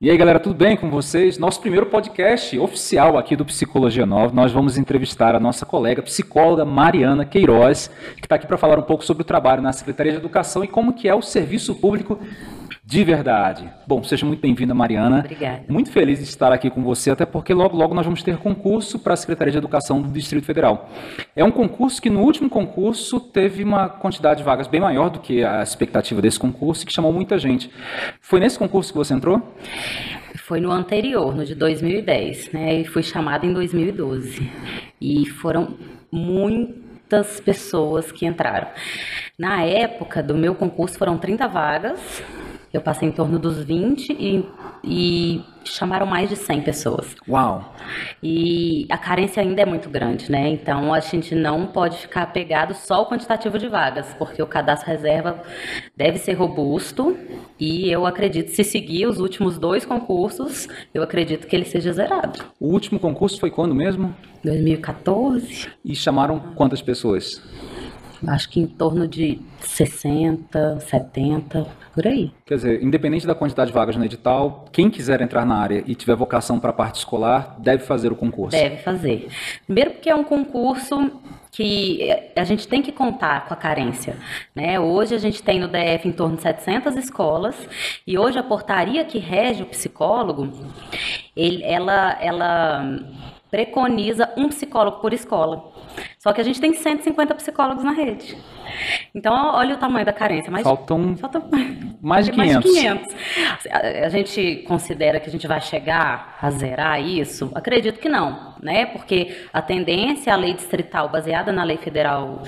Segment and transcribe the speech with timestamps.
[0.00, 1.38] E aí, galera, tudo bem com vocês?
[1.38, 4.32] Nosso primeiro podcast oficial aqui do Psicologia Nova.
[4.32, 8.82] Nós vamos entrevistar a nossa colega psicóloga Mariana Queiroz, que está aqui para falar um
[8.82, 12.16] pouco sobre o trabalho na Secretaria de Educação e como que é o serviço público
[12.88, 13.70] de verdade.
[13.86, 15.18] Bom, seja muito bem-vinda, Mariana.
[15.18, 15.62] Obrigada.
[15.68, 18.98] Muito feliz de estar aqui com você, até porque logo, logo nós vamos ter concurso
[18.98, 20.88] para a Secretaria de Educação do Distrito Federal.
[21.36, 25.20] É um concurso que no último concurso teve uma quantidade de vagas bem maior do
[25.20, 27.70] que a expectativa desse concurso, que chamou muita gente.
[28.22, 29.42] Foi nesse concurso que você entrou?
[30.36, 32.80] Foi no anterior, no de 2010, né?
[32.80, 34.50] E fui chamada em 2012.
[34.98, 35.76] E foram
[36.10, 38.68] muitas pessoas que entraram.
[39.38, 42.22] Na época do meu concurso foram 30 vagas
[42.72, 44.44] eu passei em torno dos 20 e,
[44.84, 47.16] e chamaram mais de 100 pessoas.
[47.28, 47.74] Uau!
[48.22, 50.48] E a carência ainda é muito grande, né?
[50.48, 54.90] Então a gente não pode ficar apegado só ao quantitativo de vagas, porque o cadastro
[54.90, 55.42] reserva
[55.96, 57.16] deve ser robusto
[57.58, 62.44] e eu acredito, se seguir os últimos dois concursos, eu acredito que ele seja zerado.
[62.60, 64.14] O último concurso foi quando mesmo?
[64.44, 65.68] 2014.
[65.84, 67.42] E chamaram quantas pessoas?
[68.26, 72.32] Acho que em torno de 60, 70, por aí.
[72.44, 75.94] Quer dizer, independente da quantidade de vagas no edital, quem quiser entrar na área e
[75.94, 78.56] tiver vocação para a parte escolar, deve fazer o concurso.
[78.56, 79.28] Deve fazer.
[79.66, 81.10] Primeiro porque é um concurso
[81.50, 84.16] que a gente tem que contar com a carência.
[84.54, 84.78] Né?
[84.78, 87.56] Hoje a gente tem no DF em torno de 700 escolas
[88.06, 90.52] e hoje a portaria que rege o psicólogo,
[91.34, 93.00] ele, ela, ela
[93.50, 95.72] preconiza um psicólogo por escola.
[96.18, 98.36] Só que a gente tem 150 psicólogos na rede.
[99.14, 100.50] Então, olha o tamanho da carência.
[100.50, 101.48] Mais, faltam, faltam
[102.02, 102.54] mais de 500.
[102.54, 103.16] Mais de 500.
[104.04, 107.50] A gente considera que a gente vai chegar a zerar isso?
[107.54, 108.86] Acredito que não, né?
[108.86, 112.42] Porque a tendência, a lei distrital, baseada na lei federal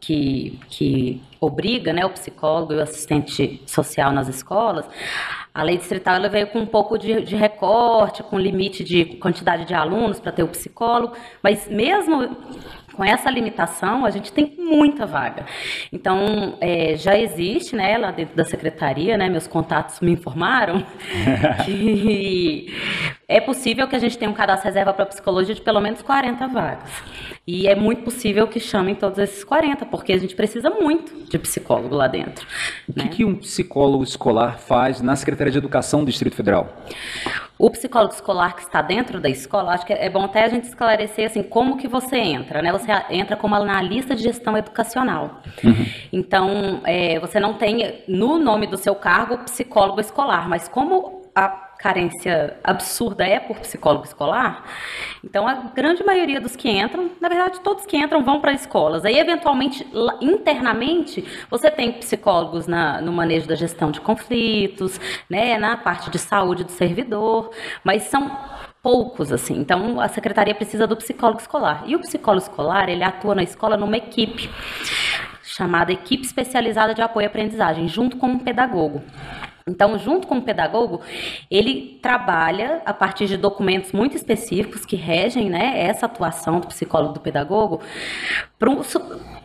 [0.00, 4.88] que, que obriga né, o psicólogo e o assistente social nas escolas,
[5.54, 9.64] a lei distrital ela veio com um pouco de, de recorte, com limite de quantidade
[9.64, 12.36] de alunos para ter o psicólogo, mas mesmo
[12.92, 15.46] com essa limitação, a gente tem muita vaga.
[15.92, 20.84] Então, é, já existe, né, lá dentro da secretaria, né, meus contatos me informaram
[21.64, 22.66] que
[23.36, 26.46] é possível que a gente tenha um cadastro reserva para psicologia de pelo menos 40
[26.48, 26.90] vagas.
[27.46, 31.38] E é muito possível que chamem todos esses 40, porque a gente precisa muito de
[31.38, 32.46] psicólogo lá dentro.
[32.88, 33.08] O que, né?
[33.08, 36.76] que um psicólogo escolar faz na Secretaria de Educação do Distrito Federal?
[37.58, 40.64] O psicólogo escolar que está dentro da escola, acho que é bom até a gente
[40.64, 42.72] esclarecer assim como que você entra, né?
[42.72, 45.42] Você entra como analista de gestão educacional.
[45.64, 45.86] Uhum.
[46.12, 51.71] Então, é, você não tem no nome do seu cargo psicólogo escolar, mas como a
[51.82, 54.64] carência absurda é por psicólogo escolar,
[55.24, 59.04] então a grande maioria dos que entram, na verdade todos que entram vão para escolas.
[59.04, 59.84] Aí eventualmente
[60.20, 66.18] internamente você tem psicólogos na, no manejo da gestão de conflitos, né, na parte de
[66.18, 67.50] saúde do servidor,
[67.82, 68.30] mas são
[68.80, 69.58] poucos assim.
[69.58, 71.82] Então a secretaria precisa do psicólogo escolar.
[71.86, 74.48] E o psicólogo escolar, ele atua na escola numa equipe
[75.42, 79.02] chamada equipe especializada de apoio à aprendizagem, junto com um pedagogo.
[79.66, 81.00] Então, junto com o pedagogo,
[81.50, 87.14] ele trabalha a partir de documentos muito específicos que regem né, essa atuação do psicólogo
[87.14, 87.80] do pedagogo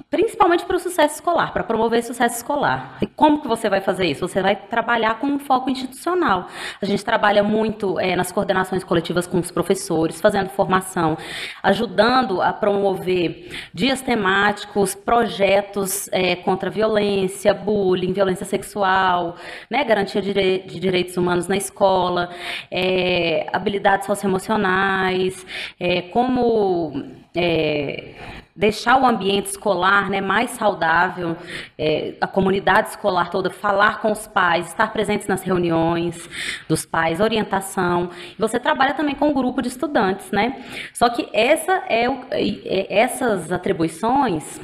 [0.09, 2.97] principalmente para o sucesso escolar, para promover sucesso escolar.
[3.01, 4.25] E como que você vai fazer isso?
[4.25, 6.47] Você vai trabalhar com um foco institucional.
[6.81, 11.17] A gente trabalha muito é, nas coordenações coletivas com os professores, fazendo formação,
[11.61, 19.35] ajudando a promover dias temáticos, projetos é, contra violência, bullying, violência sexual,
[19.69, 22.29] né, garantia de, de direitos humanos na escola,
[22.71, 25.45] é, habilidades socioemocionais,
[25.79, 27.03] é, como
[27.35, 28.13] é,
[28.57, 31.37] deixar o ambiente escolar né, mais saudável,
[31.77, 36.27] é, a comunidade escolar toda, falar com os pais, estar presentes nas reuniões
[36.67, 38.09] dos pais, orientação.
[38.39, 40.63] Você trabalha também com um grupo de estudantes, né?
[40.91, 44.59] Só que essa é, é essas atribuições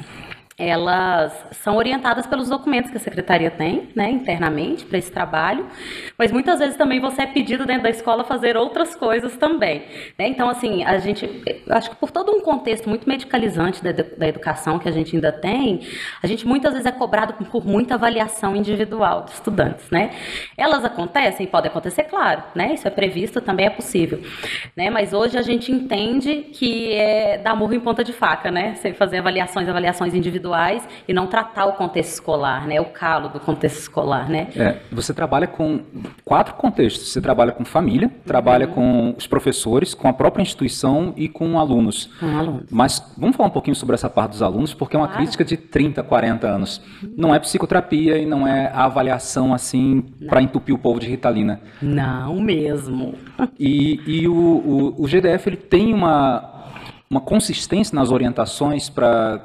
[0.56, 5.66] elas são orientadas pelos documentos que a secretaria tem, né, internamente para esse trabalho,
[6.16, 9.82] mas muitas vezes também você é pedido dentro da escola fazer outras coisas também,
[10.16, 10.28] né?
[10.28, 11.28] Então, assim, a gente,
[11.68, 15.32] acho que por todo um contexto muito medicalizante da, da educação que a gente ainda
[15.32, 15.80] tem,
[16.22, 20.10] a gente muitas vezes é cobrado por muita avaliação individual dos estudantes, né?
[20.56, 22.74] Elas acontecem, pode acontecer, claro, né?
[22.74, 24.20] Isso é previsto, também é possível,
[24.76, 24.88] né?
[24.88, 28.76] Mas hoje a gente entende que é dar murro em ponta de faca, né?
[28.76, 32.80] Você fazer avaliações, avaliações individuais individuais e não tratar o contexto escolar, né?
[32.80, 34.48] O calo do contexto escolar, né?
[34.54, 35.80] É, você trabalha com
[36.24, 37.12] quatro contextos.
[37.12, 38.74] Você trabalha com família, trabalha uhum.
[38.74, 42.10] com os professores, com a própria instituição e com alunos.
[42.20, 42.64] Com alunos.
[42.70, 45.22] Mas vamos falar um pouquinho sobre essa parte dos alunos, porque é uma claro.
[45.22, 46.82] crítica de 30, 40 anos.
[47.16, 51.60] Não é psicoterapia e não é a avaliação assim para entupir o povo de Ritalina.
[51.80, 53.14] Não mesmo.
[53.58, 56.64] E, e o, o, o GDF ele tem uma,
[57.08, 59.40] uma consistência nas orientações para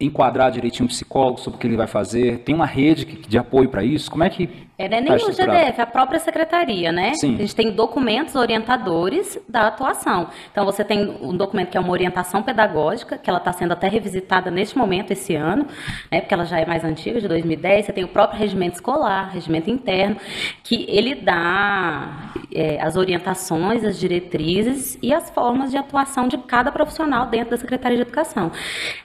[0.00, 2.38] enquadrar direitinho o psicólogo sobre o que ele vai fazer?
[2.38, 4.10] Tem uma rede de apoio para isso?
[4.10, 7.14] Como é que é, nem o GDF, é a própria secretaria, né?
[7.14, 7.36] Sim.
[7.36, 10.28] A gente tem documentos orientadores da atuação.
[10.50, 13.86] Então, você tem um documento que é uma orientação pedagógica, que ela está sendo até
[13.86, 15.66] revisitada neste momento, esse ano,
[16.10, 16.20] né?
[16.20, 17.86] Porque ela já é mais antiga, de 2010.
[17.86, 20.16] Você tem o próprio regimento escolar, regimento interno,
[20.64, 26.72] que ele dá é, as orientações, as diretrizes e as formas de atuação de cada
[26.72, 28.50] profissional dentro da Secretaria de Educação.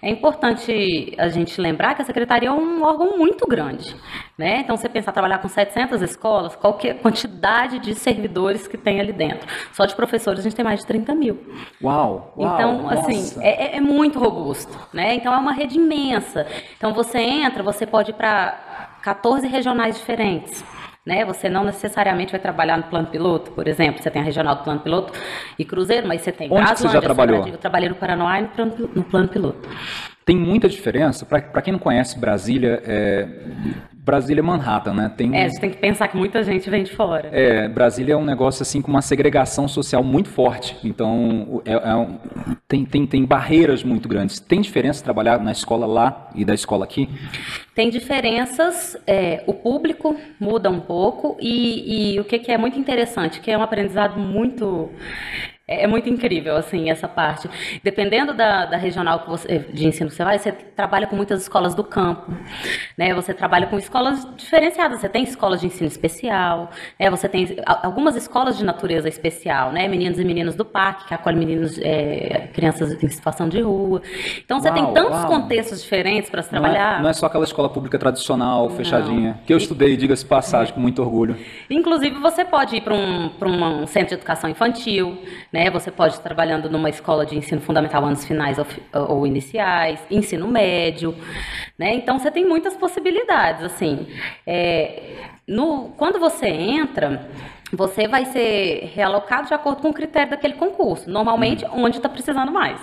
[0.02, 3.96] É importante a gente lembrar que a Secretaria é um órgão muito grande,
[4.40, 4.62] né?
[4.62, 9.02] Então, você pensar trabalhar com 700 escolas, qual é a quantidade de servidores que tem
[9.02, 9.46] ali dentro?
[9.74, 11.38] Só de professores a gente tem mais de 30 mil.
[11.84, 12.34] Uau!
[12.38, 15.16] uau então, assim, é, é, muito robusto, né?
[15.16, 16.48] Então, é uma rede imensa.
[16.78, 20.64] Então, você entra, você pode ir para 14 regionais diferentes.
[21.06, 21.26] Né?
[21.26, 24.02] Você não necessariamente vai trabalhar no plano piloto, por exemplo.
[24.02, 25.12] Você tem a regional do plano piloto
[25.58, 27.46] e Cruzeiro, mas você tem Onde você já trabalhou?
[27.46, 29.68] Eu trabalhei no Paranoá e no plano, no plano piloto.
[30.30, 31.26] Tem muita diferença.
[31.26, 33.28] Para quem não conhece Brasília, é,
[33.96, 35.12] Brasília é Manhattan, né?
[35.18, 37.30] Tem, é, a gente tem que pensar que muita gente vem de fora.
[37.32, 40.78] É, Brasília é um negócio assim com uma segregação social muito forte.
[40.84, 42.20] Então, é, é um,
[42.68, 44.40] tem, tem, tem barreiras muito grandes.
[44.40, 47.10] Tem diferença trabalhar na escola lá e da escola aqui?
[47.74, 52.78] Tem diferenças, é, o público muda um pouco e, e o que, que é muito
[52.78, 54.92] interessante, que é um aprendizado muito
[55.70, 57.48] é, é muito incrível, assim, essa parte.
[57.84, 61.44] Dependendo da, da regional que você, de ensino que você vai, você trabalha com muitas
[61.44, 62.34] escolas do campo,
[62.98, 63.14] né?
[63.14, 65.00] Você trabalha com escolas diferenciadas.
[65.00, 67.10] Você tem escolas de ensino especial, né?
[67.12, 69.88] Você tem algumas escolas de natureza especial, né?
[69.88, 74.02] Meninos e meninos do parque, que acolhem meninos, é, crianças em situação de rua.
[74.44, 75.28] Então, você uau, tem tantos uau.
[75.28, 76.94] contextos diferentes para se trabalhar.
[76.94, 78.76] Não é, não é, só aquela escola pública tradicional, não.
[78.76, 81.38] fechadinha, que eu estudei, diga-se passagem, com muito orgulho.
[81.70, 85.18] Inclusive, você pode ir para um, um centro de educação infantil,
[85.52, 85.59] né?
[85.60, 85.70] Né?
[85.70, 88.58] Você pode estar trabalhando numa escola de ensino fundamental anos finais
[88.94, 91.14] ou, iniciais, ensino médio,
[91.78, 91.94] né?
[91.96, 94.08] Então você tem muitas possibilidades, assim.
[94.48, 97.30] É, no, quando você entra,
[97.72, 101.86] você vai ser realocado de acordo com o critério daquele concurso, normalmente uhum.
[101.86, 102.80] onde está precisando mais,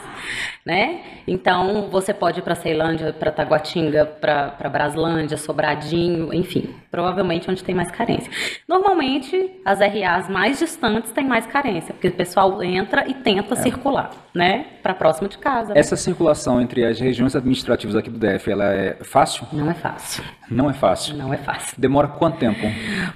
[0.65, 1.01] né?
[1.27, 7.75] Então, você pode ir para Ceilândia, para Taguatinga, para Braslândia, Sobradinho, enfim, provavelmente onde tem
[7.75, 8.31] mais carência.
[8.69, 13.57] Normalmente, as RAs mais distantes têm mais carência, porque o pessoal entra e tenta é.
[13.57, 14.67] circular, né?
[14.83, 15.75] Para próximo de casa.
[15.75, 15.81] Né?
[15.81, 19.47] Essa circulação entre as regiões administrativas aqui do DF, ela é fácil?
[19.53, 20.25] Não é fácil.
[20.49, 21.17] Não é fácil?
[21.17, 21.75] Não é fácil.
[21.79, 22.61] Demora quanto tempo?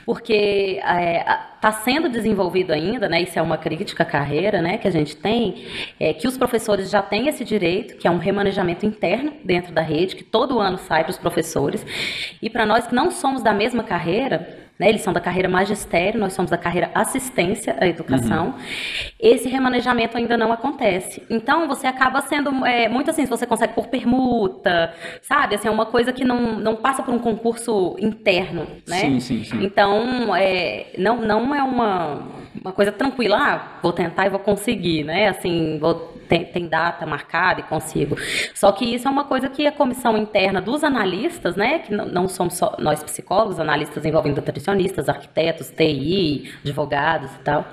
[0.05, 1.25] Porque é,
[1.61, 3.21] está sendo desenvolvido ainda, né?
[3.21, 4.79] Isso é uma crítica à carreira, né?
[4.79, 5.67] Que a gente tem,
[6.01, 9.83] é, que os professores já têm esse direito, que é um remanejamento interno dentro da
[9.83, 11.85] rede, que todo ano sai para os professores.
[12.41, 14.88] E para nós que não somos da mesma carreira, né?
[14.88, 18.47] Eles são da carreira magistério, nós somos da carreira assistência à educação.
[18.47, 18.55] Uhum.
[19.21, 21.23] Esse remanejamento ainda não acontece.
[21.29, 25.55] Então, você acaba sendo é, muito assim, se você consegue por permuta, sabe?
[25.55, 29.01] Assim, é uma coisa que não, não passa por um concurso interno, né?
[29.01, 29.63] Sim, sim, sim.
[29.63, 32.22] Então, é, não, não é uma,
[32.58, 35.29] uma coisa tranquila, ah, vou tentar e vou conseguir, né?
[35.29, 38.17] Assim, vou tem, tem data marcada e consigo.
[38.55, 42.06] Só que isso é uma coisa que a comissão interna dos analistas, né, que não,
[42.06, 44.41] não somos só nós psicólogos, analistas envolvendo
[44.74, 47.67] nutricionistas, arquitetos, TI, advogados e tal,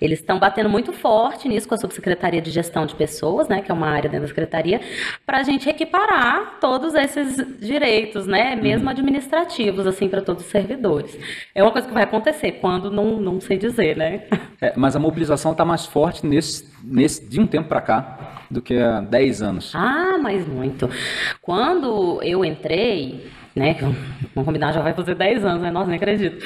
[0.00, 3.70] eles estão batendo muito forte nisso com a subsecretaria de gestão de pessoas, né, que
[3.70, 4.80] é uma área dentro da secretaria,
[5.24, 8.90] para a gente equiparar todos esses direitos, né, mesmo uhum.
[8.90, 11.16] administrativos, assim, para todos os servidores.
[11.54, 14.24] É uma coisa que vai acontecer quando não, não sei dizer, né?
[14.60, 18.60] É, mas a mobilização está mais forte nesse, nesse de um tempo para cá do
[18.60, 19.72] que há 10 anos.
[19.74, 20.88] Ah, mas muito.
[21.40, 23.76] Quando eu entrei, né?
[24.34, 25.70] Vamos combinar, já vai fazer 10 anos, né?
[25.70, 26.44] Nossa, nem acredito.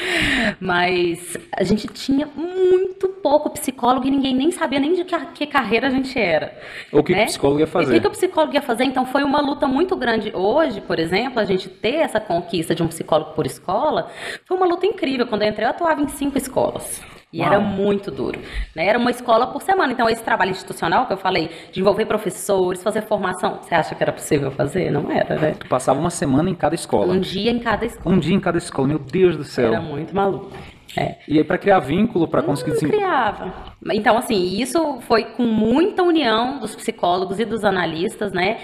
[0.61, 5.47] Mas a gente tinha muito pouco psicólogo e ninguém nem sabia nem de que, que
[5.47, 6.57] carreira a gente era.
[6.93, 7.19] O que, né?
[7.19, 7.87] que o psicólogo ia fazer.
[7.87, 8.85] E o que, que o psicólogo ia fazer?
[8.85, 10.33] Então foi uma luta muito grande.
[10.35, 14.11] Hoje, por exemplo, a gente ter essa conquista de um psicólogo por escola
[14.45, 15.27] foi uma luta incrível.
[15.27, 17.03] Quando eu entrei, eu atuava em cinco escolas.
[17.33, 17.49] E Uau.
[17.49, 18.39] era muito duro.
[18.75, 18.87] Né?
[18.87, 19.93] Era uma escola por semana.
[19.93, 24.03] Então, esse trabalho institucional que eu falei, de envolver professores, fazer formação, você acha que
[24.03, 24.91] era possível fazer?
[24.91, 25.55] Não era, né?
[25.59, 27.13] Tu passava uma semana em cada escola.
[27.13, 28.15] Um dia em cada escola.
[28.15, 29.73] Um dia em cada escola, meu Deus do céu.
[29.73, 30.51] Era muito maluco.
[30.97, 31.17] É.
[31.27, 33.77] E aí, para criar vínculo, para conseguir Não criava.
[33.93, 38.59] Então, assim, isso foi com muita união dos psicólogos e dos analistas, né?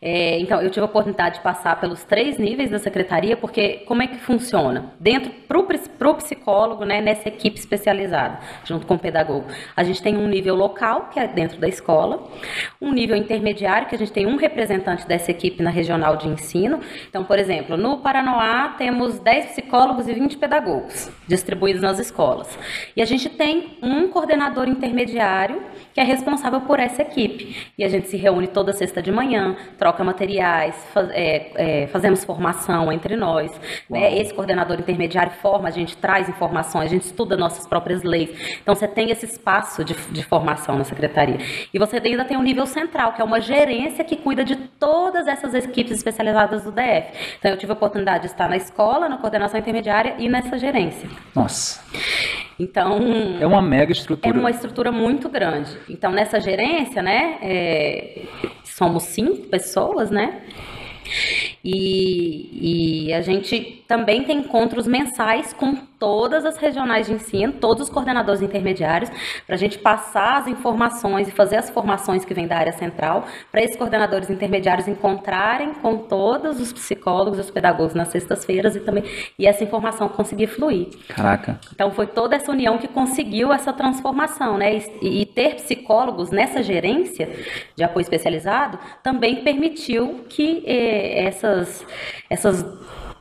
[0.00, 4.02] É, então, eu tive a oportunidade de passar pelos três níveis da secretaria, porque como
[4.02, 4.92] é que funciona?
[4.98, 10.16] Dentro, para o psicólogo, né, nessa equipe especializada, junto com o pedagogo, a gente tem
[10.16, 12.24] um nível local, que é dentro da escola,
[12.80, 16.80] um nível intermediário, que a gente tem um representante dessa equipe na regional de ensino.
[17.08, 22.58] Então, por exemplo, no Paranoá temos 10 psicólogos e 20 pedagogos distribuídos nas escolas.
[22.96, 27.56] E a gente tem um coordenador intermediário que é responsável por essa equipe.
[27.78, 32.24] E a gente se reúne toda sexta de manhã, troca materiais, faz- é, é, fazemos
[32.24, 33.50] formação entre nós.
[33.88, 34.18] né?
[34.18, 38.30] Esse coordenador intermediário forma, a gente traz informações, a gente estuda nossas próprias leis.
[38.60, 41.38] Então você tem esse espaço de, de formação na secretaria.
[41.72, 45.26] E você ainda tem um nível central, que é uma gerência que cuida de todas
[45.28, 47.36] essas equipes especializadas do DF.
[47.38, 51.08] Então eu tive a oportunidade de estar na escola, na coordenação intermediária e nessa gerência.
[51.34, 51.53] Nossa,
[52.58, 52.98] Então
[53.40, 54.38] é uma mega é estrutura.
[54.38, 55.76] uma estrutura muito grande.
[55.88, 58.22] Então, nessa gerência, né, é,
[58.64, 60.42] somos cinco pessoas, né?
[61.64, 67.84] E, e a gente também tem encontros mensais com todas as regionais de ensino, todos
[67.84, 69.10] os coordenadores intermediários,
[69.46, 73.26] para a gente passar as informações e fazer as formações que vêm da área central,
[73.50, 79.04] para esses coordenadores intermediários encontrarem com todos os psicólogos os pedagogos nas sextas-feiras e também
[79.38, 80.88] e essa informação conseguir fluir.
[81.08, 81.58] Caraca.
[81.72, 84.76] Então foi toda essa união que conseguiu essa transformação, né?
[85.00, 87.30] E, e ter psicólogos nessa gerência
[87.74, 91.24] de apoio especializado também permitiu que eh,
[91.60, 91.86] essas,
[92.28, 92.66] essas,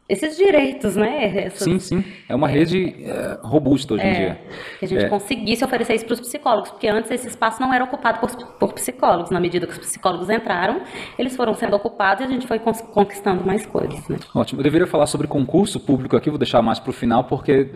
[0.09, 1.45] esses direitos, né?
[1.45, 2.03] Essas- Sim, sim.
[2.27, 4.41] É uma rede é, robusta hoje em é, dia.
[4.79, 5.09] que a gente É.
[5.09, 8.73] conseguisse oferecer isso para os psicólogos, porque antes esse espaço não era ocupado por, por
[8.73, 9.31] psicólogos.
[9.31, 10.81] Na medida que os psicólogos entraram,
[11.17, 14.17] eles foram sendo ocupados e a gente foi conquistando mais coisas, né?
[14.35, 14.59] Ótimo.
[14.59, 17.69] Eu deveria falar sobre concurso público aqui, vou deixar mais para o final, porque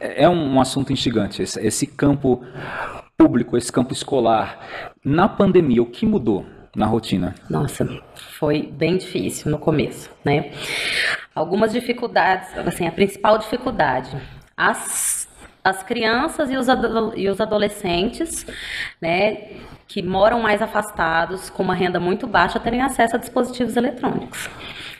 [0.00, 1.40] é um, um assunto instigante.
[1.42, 2.42] Esse, esse campo
[3.16, 4.90] público, esse campo escolar.
[5.04, 6.44] Na pandemia, o que mudou
[6.74, 7.34] na rotina?
[7.48, 7.86] Nossa,
[8.38, 10.52] foi bem difícil no começo, né?
[11.34, 14.16] Algumas dificuldades, assim, a principal dificuldade,
[14.56, 15.28] as,
[15.62, 16.66] as crianças e os,
[17.16, 18.44] e os adolescentes,
[19.00, 19.50] né,
[19.86, 24.50] que moram mais afastados, com uma renda muito baixa, terem acesso a dispositivos eletrônicos.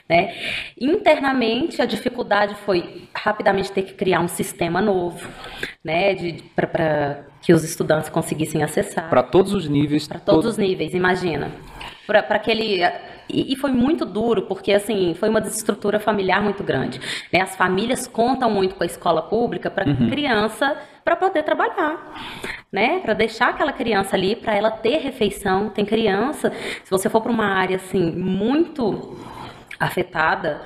[0.07, 0.33] Né?
[0.79, 5.29] Internamente, a dificuldade foi rapidamente ter que criar um sistema novo,
[5.83, 6.15] né,
[6.55, 9.09] para que os estudantes conseguissem acessar.
[9.09, 10.07] Para todos os níveis.
[10.07, 11.51] Para todos todo- os níveis, imagina.
[12.05, 12.81] Para aquele.
[13.31, 16.99] E, foi muito duro, porque assim, foi uma desestrutura familiar muito grande.
[17.31, 17.41] né?
[17.41, 21.97] As famílias contam muito com a escola pública para criança para poder trabalhar,
[22.71, 22.99] né?
[22.99, 25.69] Para deixar aquela criança ali, para ela ter refeição.
[25.69, 26.51] Tem criança,
[26.83, 29.15] se você for para uma área assim muito
[29.79, 30.61] afetada,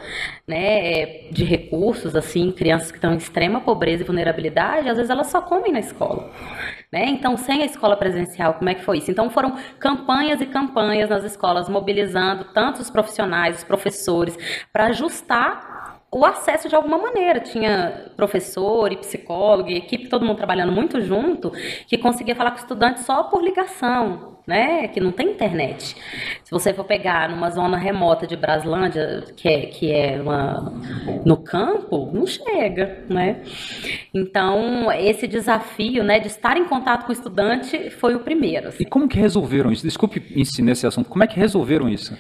[0.53, 5.09] né, é, de recursos, assim, crianças que estão em extrema pobreza e vulnerabilidade, às vezes
[5.09, 6.29] elas só comem na escola,
[6.91, 7.05] né?
[7.07, 9.09] Então, sem a escola presencial, como é que foi isso?
[9.09, 14.37] Então, foram campanhas e campanhas nas escolas, mobilizando tanto os profissionais, os professores,
[14.71, 15.82] para ajustar
[16.13, 17.39] o acesso de alguma maneira.
[17.39, 21.51] Tinha professor e psicólogo e equipe, todo mundo trabalhando muito junto,
[21.87, 24.87] que conseguia falar com o estudante só por ligação, né?
[24.87, 25.95] Que não tem internet.
[26.43, 30.71] Se você for pegar numa zona remota de Braslândia, que é, que é uma,
[31.25, 33.41] no campo, não chega, né?
[34.13, 38.69] Então, esse desafio, né, de estar em contato com o estudante foi o primeiro.
[38.69, 38.83] assim.
[38.83, 39.83] E como que resolveram isso?
[39.83, 40.21] Desculpe
[40.59, 41.09] nesse assunto.
[41.09, 42.15] Como é que resolveram isso?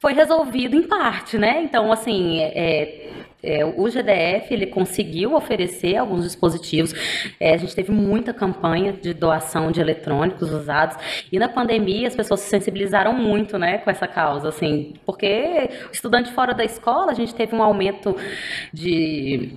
[0.00, 1.62] Foi resolvido em parte, né?
[1.62, 3.10] Então, assim, é,
[3.42, 6.92] é, o GDF ele conseguiu oferecer alguns dispositivos.
[7.38, 10.96] É, a gente teve muita campanha de doação de eletrônicos usados
[11.30, 16.32] e na pandemia as pessoas se sensibilizaram muito, né, com essa causa, assim, porque estudante
[16.32, 18.16] fora da escola a gente teve um aumento
[18.72, 19.54] de,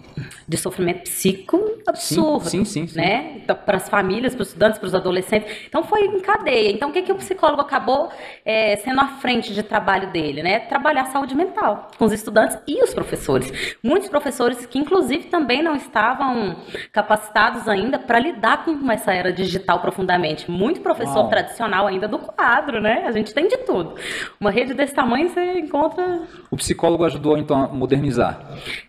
[0.48, 2.98] de sofrimento psico absurdo, sim, sim, sim.
[2.98, 3.34] né?
[3.38, 5.52] Então, para as famílias, para os estudantes, para os adolescentes.
[5.68, 6.72] Então foi em cadeia.
[6.72, 8.12] Então o que, que o psicólogo acabou
[8.46, 10.60] é, sendo à frente de trabalho dele, né?
[10.60, 13.73] Trabalhar a saúde mental com os estudantes e os professores.
[13.82, 16.58] Muitos professores que inclusive também não estavam
[16.92, 20.50] capacitados ainda para lidar com essa era digital profundamente.
[20.50, 21.30] Muito professor Uau.
[21.30, 23.04] tradicional ainda do quadro, né?
[23.06, 23.96] A gente tem de tudo.
[24.40, 28.40] Uma rede desse tamanho você encontra O psicólogo ajudou então a modernizar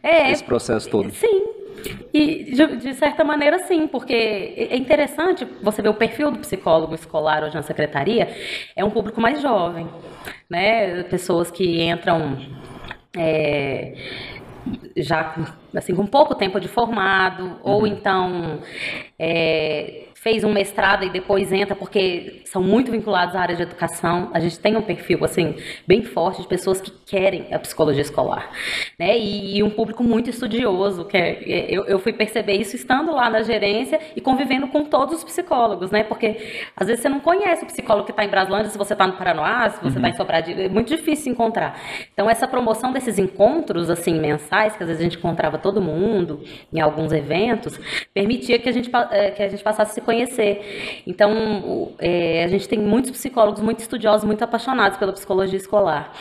[0.02, 1.10] é, esse processo todo.
[1.12, 1.42] Sim,
[2.12, 7.42] E, de, certa maneira, sim, porque é interessante você ver o perfil do psicólogo escolar
[7.42, 8.28] hoje na secretaria,
[8.74, 9.88] é um público mais jovem,
[10.48, 11.02] né?
[11.04, 12.38] Pessoas que entram.
[13.16, 13.94] É,
[14.96, 15.34] já
[15.74, 17.58] assim com pouco tempo de formado uhum.
[17.62, 18.60] ou então
[19.18, 24.30] é, fez um mestrado e depois entra, porque são muito vinculados à área de educação.
[24.32, 25.54] A gente tem um perfil, assim,
[25.86, 28.50] bem forte de pessoas que querem a psicologia escolar,
[28.98, 29.18] né?
[29.18, 33.12] E, e um público muito estudioso, que é, é, eu, eu fui perceber isso estando
[33.12, 36.02] lá na gerência e convivendo com todos os psicólogos, né?
[36.02, 39.06] Porque às vezes você não conhece o psicólogo que está em Braslândia, se você está
[39.06, 40.14] no Paranoá, se você está uhum.
[40.14, 41.78] em Sobradinho, é muito difícil encontrar.
[42.14, 46.42] Então, essa promoção desses encontros, assim, mensais, que às vezes a gente encontrava todo mundo
[46.72, 47.78] em alguns eventos,
[48.14, 51.02] permitia que a gente, é, que a gente passasse a se conhecer conhecer.
[51.06, 56.12] Então, é, a gente tem muitos psicólogos muito estudiosos, muito apaixonados pela psicologia escolar.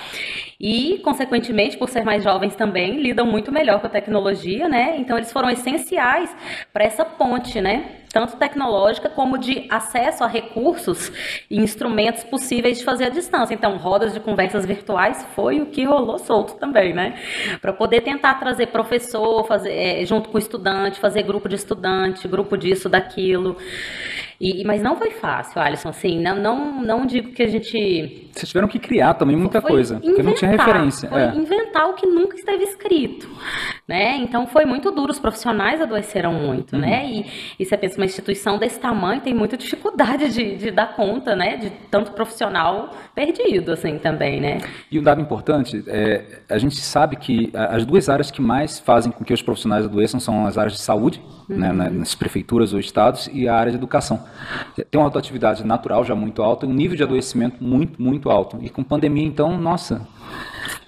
[0.59, 4.95] E, consequentemente, por ser mais jovens também, lidam muito melhor com a tecnologia, né?
[4.97, 6.35] Então, eles foram essenciais
[6.71, 8.02] para essa ponte, né?
[8.13, 11.11] Tanto tecnológica como de acesso a recursos
[11.49, 13.55] e instrumentos possíveis de fazer à distância.
[13.55, 17.19] Então, rodas de conversas virtuais foi o que rolou solto também, né?
[17.59, 22.55] Para poder tentar trazer professor, fazer é, junto com estudante, fazer grupo de estudante, grupo
[22.55, 23.57] disso, daquilo.
[24.39, 28.29] E, mas não foi fácil, Alisson, assim, não, não, não digo que a gente...
[28.31, 31.09] Vocês tiveram que criar também muita coisa, inventar, porque não tinha referência.
[31.09, 31.35] Foi é.
[31.35, 33.29] inventar o que nunca esteve escrito,
[33.87, 34.17] né?
[34.17, 36.83] Então foi muito duro, os profissionais adoeceram muito, né?
[36.83, 36.93] uhum.
[36.93, 37.09] né?
[37.09, 37.25] E,
[37.59, 41.57] e você pensa, uma instituição desse tamanho tem muita dificuldade de, de dar conta, né?
[41.57, 44.57] De tanto profissional perdido, assim, também, né?
[44.91, 49.11] E um dado importante, é, a gente sabe que as duas áreas que mais fazem
[49.11, 51.57] com que os profissionais adoeçam são as áreas de saúde, uhum.
[51.57, 54.22] né, nas prefeituras ou estados, e a área de educação.
[54.75, 58.57] Tem uma autoatividade natural já muito alta, um nível de adoecimento muito, muito alto.
[58.61, 60.07] E com pandemia, então, nossa,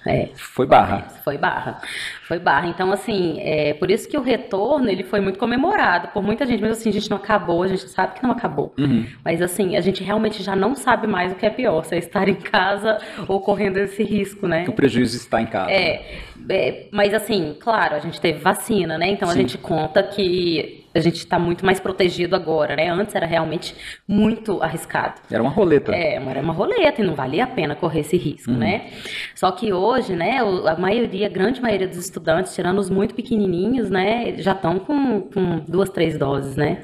[0.06, 1.08] é, foi barra.
[1.24, 1.80] Foi barra.
[2.22, 2.68] Foi barra.
[2.68, 6.60] Então, assim, é, por isso que o retorno ele foi muito comemorado por muita gente.
[6.60, 8.72] Mas assim, a gente não acabou, a gente sabe que não acabou.
[8.78, 9.04] Uhum.
[9.24, 11.98] Mas assim, a gente realmente já não sabe mais o que é pior, se é
[11.98, 14.64] estar em casa ou correndo esse risco, né?
[14.64, 15.72] Que o prejuízo está em casa.
[15.72, 16.04] É,
[16.48, 19.08] é mas assim, claro, a gente teve vacina, né?
[19.08, 19.34] Então Sim.
[19.34, 22.88] a gente conta que a gente está muito mais protegido agora, né?
[22.88, 23.74] Antes era realmente
[24.08, 25.20] muito arriscado.
[25.30, 25.94] Era uma roleta.
[25.94, 28.58] É, era uma roleta e não valia a pena correr esse risco, uhum.
[28.58, 28.90] né?
[29.34, 33.90] Só que hoje, né, a maioria, a grande maioria dos estudantes, tirando os muito pequenininhos,
[33.90, 36.82] né, já estão com, com duas, três doses, né?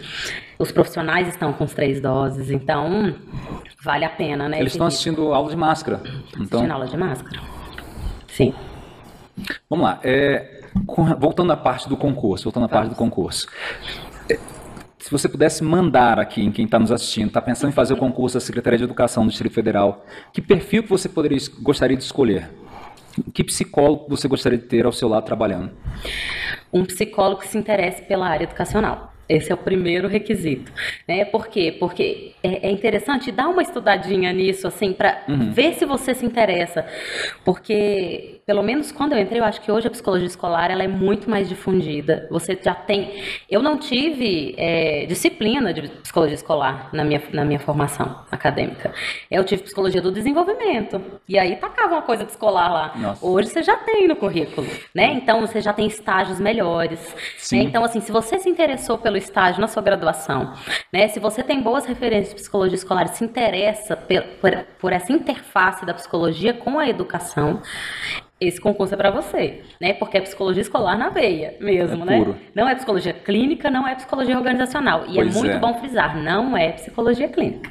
[0.58, 3.14] Os profissionais estão com as três doses, então
[3.82, 4.60] vale a pena, né?
[4.60, 6.00] Eles estão assistindo aula de máscara.
[6.34, 6.60] Então...
[6.60, 7.40] Assistindo aula de máscara.
[8.28, 8.54] Sim.
[9.68, 9.98] Vamos lá.
[10.04, 10.61] É,
[11.18, 13.46] voltando à parte do concurso, voltando à parte do concurso.
[14.28, 14.38] É,
[14.98, 17.96] se você pudesse mandar aqui em quem está nos assistindo, está pensando em fazer o
[17.96, 22.04] concurso da Secretaria de Educação do Distrito Federal, que perfil que você poderia, gostaria de
[22.04, 22.50] escolher?
[23.34, 25.70] Que psicólogo você gostaria de ter ao seu lado trabalhando?
[26.72, 29.11] Um psicólogo que se interesse pela área educacional.
[29.32, 30.72] Esse é o primeiro requisito,
[31.08, 31.24] né?
[31.24, 31.74] Por quê?
[31.78, 35.52] Porque é, é interessante dar uma estudadinha nisso, assim, para uhum.
[35.52, 36.84] ver se você se interessa,
[37.44, 40.88] porque pelo menos quando eu entrei, eu acho que hoje a psicologia escolar ela é
[40.88, 42.26] muito mais difundida.
[42.30, 47.60] Você já tem, eu não tive é, disciplina de psicologia escolar na minha na minha
[47.60, 48.92] formação acadêmica.
[49.30, 52.92] Eu tive psicologia do desenvolvimento e aí tacava uma coisa de escolar lá.
[52.96, 53.24] Nossa.
[53.24, 55.12] Hoje você já tem no currículo, né?
[55.14, 57.00] Então você já tem estágios melhores.
[57.52, 57.58] Né?
[57.62, 60.52] Então assim, se você se interessou pelo estágio na sua graduação,
[60.92, 61.08] né?
[61.08, 65.84] Se você tem boas referências de psicologia escolar, se interessa por, por, por essa interface
[65.86, 67.62] da psicologia com a educação,
[68.40, 69.92] esse concurso é para você, né?
[69.94, 72.18] Porque é psicologia escolar na veia mesmo, é né?
[72.18, 72.36] Puro.
[72.54, 75.04] Não é psicologia clínica, não é psicologia organizacional.
[75.06, 75.58] E é pois é muito é.
[75.58, 77.70] bom frisar, não é psicologia clínica.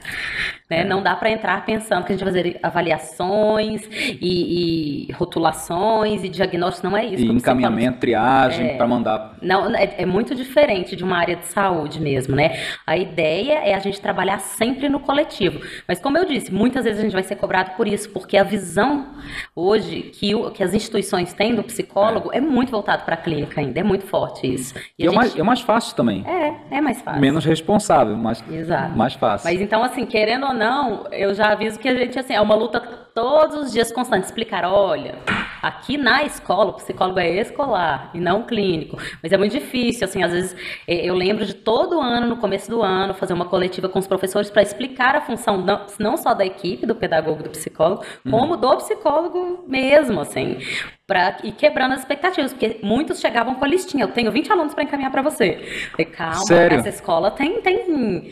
[0.71, 0.85] Né?
[0.85, 6.29] Não dá para entrar pensando que a gente vai fazer avaliações e, e rotulações e
[6.29, 7.25] diagnósticos, não é isso.
[7.25, 9.35] E encaminhamento, triagem é, para mandar.
[9.41, 12.57] Não, é, é, muito diferente de uma área de saúde mesmo, né?
[12.87, 15.59] A ideia é a gente trabalhar sempre no coletivo.
[15.85, 18.43] Mas como eu disse, muitas vezes a gente vai ser cobrado por isso, porque a
[18.43, 19.07] visão
[19.53, 23.17] hoje que, o, que as instituições têm do psicólogo é, é muito voltado para a
[23.17, 24.73] clínica ainda, é muito forte isso.
[24.97, 25.15] E, e é, gente...
[25.17, 26.23] mais, é mais fácil também.
[26.25, 27.19] É, é mais fácil.
[27.19, 28.97] Menos responsável, mas Exato.
[28.97, 29.49] mais fácil.
[29.51, 32.39] Mas então, assim, querendo ou não, não, eu já aviso que a gente, assim, é
[32.39, 34.25] uma luta todos os dias constante.
[34.25, 35.15] Explicar, olha,
[35.59, 38.95] aqui na escola, o psicólogo é escolar e não clínico.
[39.23, 40.55] Mas é muito difícil, assim, às vezes
[40.87, 44.05] é, eu lembro de todo ano, no começo do ano, fazer uma coletiva com os
[44.05, 45.65] professores para explicar a função
[45.97, 48.31] não, só da equipe, do pedagogo, do psicólogo, uhum.
[48.31, 50.59] como do psicólogo mesmo, assim
[51.07, 54.05] para ir quebrando as expectativas, porque muitos chegavam com a listinha.
[54.05, 55.59] Eu tenho 20 alunos para encaminhar para você.
[55.91, 56.77] falei, calma, Sério?
[56.77, 58.31] essa escola tem, tem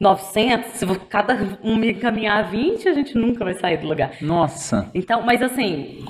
[0.00, 4.12] 900, se cada um me encaminhar 20, a gente nunca vai sair do lugar.
[4.22, 4.88] Nossa.
[4.94, 6.04] Então, mas assim,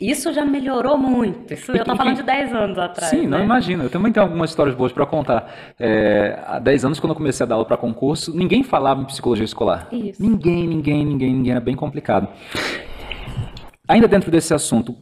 [0.00, 1.54] Isso já melhorou muito.
[1.54, 3.10] Isso eu estou falando de 10 anos atrás.
[3.10, 3.36] Sim, né?
[3.36, 3.84] não imagino.
[3.84, 5.48] Eu também tenho algumas histórias boas para contar.
[5.78, 9.04] É, há 10 anos, quando eu comecei a dar aula para concurso, ninguém falava em
[9.04, 9.86] psicologia escolar.
[9.92, 10.20] Isso.
[10.20, 11.52] Ninguém, ninguém, ninguém, ninguém.
[11.52, 12.26] Era bem complicado.
[13.86, 14.96] Ainda dentro desse assunto,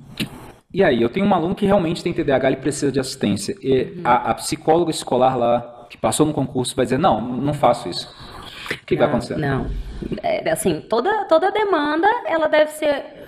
[0.72, 3.56] e aí, eu tenho um aluno que realmente tem TDAH e precisa de assistência.
[3.60, 4.00] E Uhum.
[4.04, 8.08] a, a psicóloga escolar lá, que passou no concurso, vai dizer, não, não faço isso.
[8.70, 9.36] O que vai Não, acontecer?
[9.36, 9.66] Não.
[10.22, 13.19] É, assim, toda, toda demanda, ela deve ser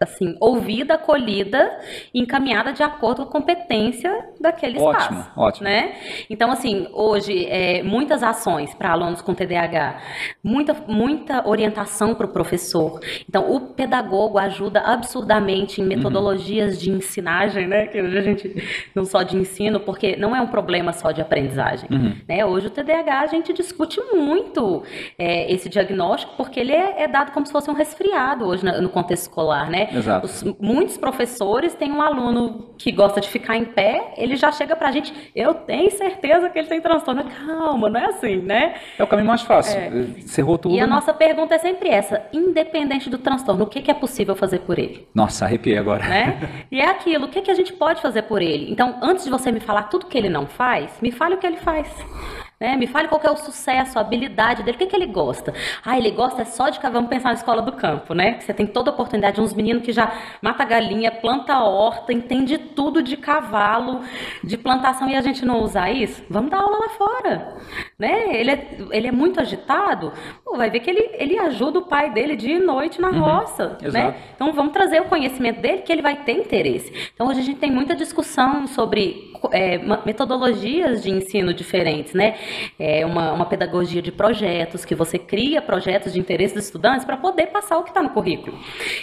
[0.00, 1.78] assim, ouvida, acolhida
[2.12, 5.40] e encaminhada de acordo com a competência daquele Ótimo, espaço.
[5.40, 5.64] ótimo.
[5.64, 5.94] Né?
[6.28, 10.00] Então, assim, hoje, é, muitas ações para alunos com TDAH,
[10.42, 13.00] muita, muita orientação para o professor.
[13.28, 15.88] Então, o pedagogo ajuda absurdamente em Uhum.
[15.88, 17.86] metodologias de ensinagem, né?
[17.86, 21.20] Que hoje a gente não só de ensino, porque não é um problema só de
[21.20, 21.88] aprendizagem.
[21.90, 22.14] Uhum.
[22.28, 22.44] Né?
[22.44, 24.82] Hoje o TDAH a gente discute muito
[25.18, 28.88] é, esse diagnóstico, porque ele é, é dado como se fosse um resfriado hoje no
[28.88, 29.87] contexto escolar, né?
[29.92, 30.26] Exato.
[30.26, 34.74] Os- muitos professores têm um aluno que gosta de ficar em pé, ele já chega
[34.76, 37.24] pra gente, eu tenho certeza que ele tem transtorno.
[37.24, 38.74] Calma, não é assim, né?
[38.98, 39.78] É o caminho mais fácil.
[40.26, 40.74] Você errou tudo.
[40.74, 44.34] E a nossa pergunta é sempre essa, independente do transtorno, o que, que é possível
[44.36, 45.06] fazer por ele?
[45.14, 46.06] Nossa, arrepiei agora.
[46.06, 46.38] né?
[46.70, 48.70] E é aquilo, o que, que a gente pode fazer por ele?
[48.70, 51.46] Então, antes de você me falar tudo que ele não faz, me fale o que
[51.46, 51.88] ele faz.
[52.60, 52.76] Né?
[52.76, 55.54] Me fale qual é o sucesso, a habilidade dele, o que, que ele gosta.
[55.84, 56.80] Ah, ele gosta só de.
[56.80, 58.34] Vamos pensar na escola do campo, né?
[58.34, 62.58] Que você tem toda a oportunidade, uns meninos que já mata galinha, planta horta, entende
[62.58, 64.00] tudo de cavalo,
[64.42, 66.22] de plantação, e a gente não usar isso?
[66.28, 67.56] Vamos dar aula lá fora.
[67.98, 68.36] Né?
[68.36, 70.12] Ele, é, ele é muito agitado,
[70.44, 73.78] pô, vai ver que ele, ele ajuda o pai dele dia e noite na roça.
[73.80, 73.88] Né?
[73.88, 74.18] exato.
[74.34, 76.92] Então vamos trazer o conhecimento dele que ele vai ter interesse.
[77.14, 82.36] Então hoje a gente tem muita discussão sobre é, metodologias de ensino diferentes, né?
[82.78, 87.16] É uma, uma pedagogia de projetos, que você cria projetos de interesse dos estudantes para
[87.16, 88.58] poder passar o que está no currículo.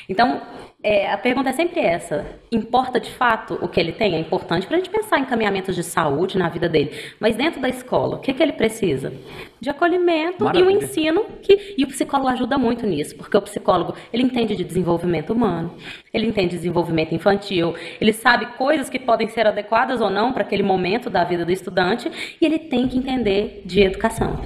[0.08, 0.42] Então,
[0.86, 4.14] é, a pergunta é sempre essa: importa de fato o que ele tem?
[4.14, 6.92] É importante para a gente pensar em caminhamentos de saúde na vida dele.
[7.20, 9.12] Mas dentro da escola, o que, que ele precisa?
[9.60, 10.84] De acolhimento e um Maravilha.
[10.84, 15.34] ensino que e o psicólogo ajuda muito nisso, porque o psicólogo ele entende de desenvolvimento
[15.34, 15.74] humano,
[16.14, 20.44] ele entende de desenvolvimento infantil, ele sabe coisas que podem ser adequadas ou não para
[20.44, 24.40] aquele momento da vida do estudante e ele tem que entender de educação.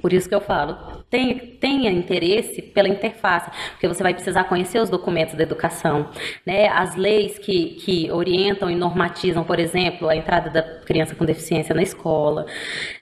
[0.00, 4.80] Por isso que eu falo, tenha, tenha interesse pela interface, porque você vai precisar conhecer
[4.80, 6.08] os documentos da educação,
[6.46, 6.68] né?
[6.68, 11.74] as leis que, que orientam e normatizam, por exemplo, a entrada da criança com deficiência
[11.74, 12.46] na escola,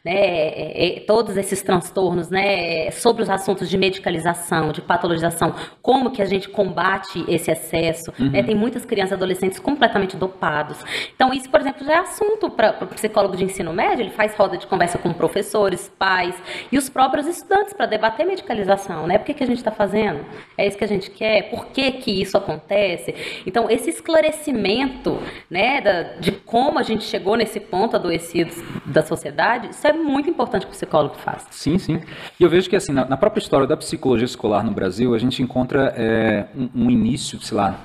[0.04, 0.12] né?
[0.12, 2.90] É, é, todos esses transtornos, né?
[2.90, 8.12] sobre os assuntos de medicalização, de patologização, como que a gente combate esse excesso.
[8.18, 8.42] né?
[8.42, 10.82] Tem muitas crianças e adolescentes completamente dopados.
[11.14, 14.34] Então, isso, por exemplo, já é assunto para o psicólogo de ensino médio, ele faz
[14.34, 16.34] roda de conversa com professores, pais
[16.72, 19.18] e os próprios estudantes para debater medicalização, né?
[19.18, 20.20] Por que, que a gente está fazendo?
[20.56, 21.50] É isso que a gente quer?
[21.50, 23.14] Por que, que isso acontece?
[23.46, 25.18] Então, esse esclarecimento,
[25.50, 28.50] né, da- de como a gente chegou nesse ponto adoecido
[28.86, 31.46] da sociedade, isso é muito importante que o psicólogo faça.
[31.50, 32.00] Sim, sim.
[32.38, 35.18] E eu vejo que assim, na, na própria história da psicologia escolar no Brasil, a
[35.18, 37.78] gente encontra é, um, um início, sei lá,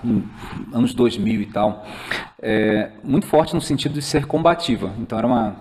[0.74, 1.86] anos 2000 e tal,
[2.42, 4.94] é, muito forte no sentido de ser combativa.
[5.00, 5.56] Então era uma,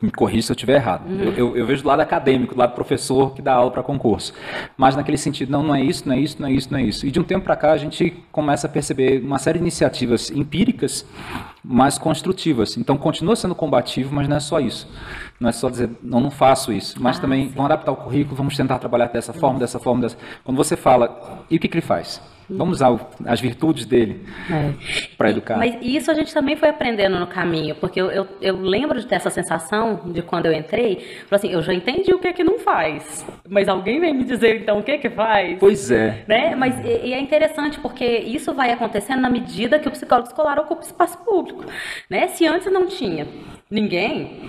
[0.00, 1.04] me corrija se eu estiver errado.
[1.10, 4.32] Eu, eu- eu vejo do lado acadêmico, do lado professor que dá aula para concurso.
[4.76, 6.82] Mas naquele sentido, não, não é isso, não é isso, não é isso, não é
[6.82, 7.06] isso.
[7.06, 10.30] E de um tempo para cá a gente começa a perceber uma série de iniciativas
[10.30, 11.04] empíricas,
[11.64, 12.76] mas construtivas.
[12.76, 14.88] Então continua sendo combativo, mas não é só isso.
[15.40, 17.52] Não é só dizer, não, não faço isso, mas Ah, também sim.
[17.54, 20.16] vamos adaptar o currículo, vamos tentar trabalhar dessa forma, dessa forma, dessa.
[20.44, 22.20] Quando você fala, e o que, que ele faz?
[22.48, 24.24] Vamos usar o- as virtudes dele
[25.18, 25.56] para educar.
[25.58, 29.06] Mas isso a gente também foi aprendendo no caminho, porque eu, eu, eu lembro de
[29.06, 30.96] ter essa sensação de quando eu entrei,
[31.28, 34.24] falei assim, eu já entendi o que é que não faz, mas alguém vem me
[34.24, 35.58] dizer então o que é que faz?
[35.58, 36.24] Pois é.
[36.28, 36.54] Né?
[36.54, 40.58] Mas e, e é interessante porque isso vai acontecendo na medida que o psicólogo escolar
[40.58, 41.64] ocupa espaço público,
[42.08, 42.28] né?
[42.28, 43.26] Se antes não tinha
[43.70, 44.40] ninguém,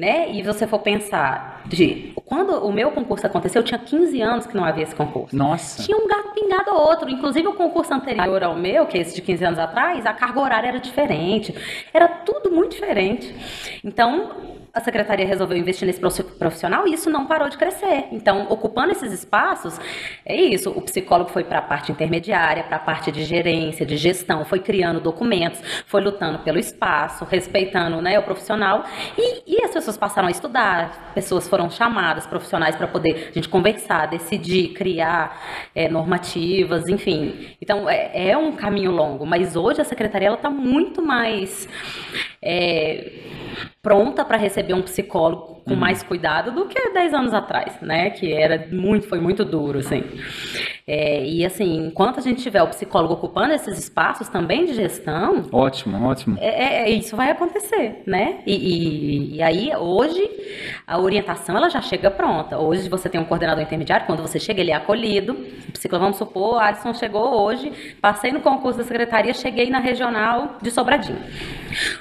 [0.00, 0.32] né?
[0.32, 4.56] E você for pensar de quando o meu concurso aconteceu, eu tinha 15 anos que
[4.56, 5.36] não havia esse concurso.
[5.36, 5.82] Nossa.
[5.82, 7.10] Tinha um gato pingado ou outro.
[7.10, 10.40] Inclusive, o concurso anterior ao meu, que é esse de 15 anos atrás, a carga
[10.40, 11.54] horária era diferente.
[11.92, 13.34] Era tudo muito diferente.
[13.84, 14.30] Então,
[14.72, 18.04] a secretaria resolveu investir nesse profi- profissional e isso não parou de crescer.
[18.12, 19.78] Então, ocupando esses espaços,
[20.24, 20.70] é isso.
[20.70, 24.60] O psicólogo foi para a parte intermediária, para a parte de gerência, de gestão, foi
[24.60, 28.84] criando documentos, foi lutando pelo espaço, respeitando né, o profissional.
[29.18, 33.48] E, e as pessoas passaram a estudar, pessoas foram chamadas, profissionais, para poder a gente
[33.48, 35.40] conversar, decidir, criar
[35.74, 37.48] é, normativas, enfim.
[37.60, 41.68] Então, é, é um caminho longo, mas hoje a secretaria está muito mais.
[42.42, 43.12] É,
[43.82, 48.10] pronta para receber um psicólogo com mais cuidado do que 10 anos atrás, né?
[48.10, 50.02] Que era muito, foi muito duro, assim.
[50.86, 55.46] É, e assim, enquanto a gente tiver o psicólogo ocupando esses espaços também de gestão.
[55.52, 56.36] Ótimo, ótimo.
[56.40, 58.40] É, é, é isso vai acontecer, né?
[58.44, 60.28] E, e, e, aí, hoje,
[60.84, 62.58] a orientação ela já chega pronta.
[62.58, 65.34] Hoje você tem um coordenador intermediário, quando você chega, ele é acolhido.
[65.72, 67.70] Psicólogo, vamos supor, Alisson chegou hoje,
[68.00, 71.20] passei no concurso da secretaria, cheguei na regional de Sobradinho.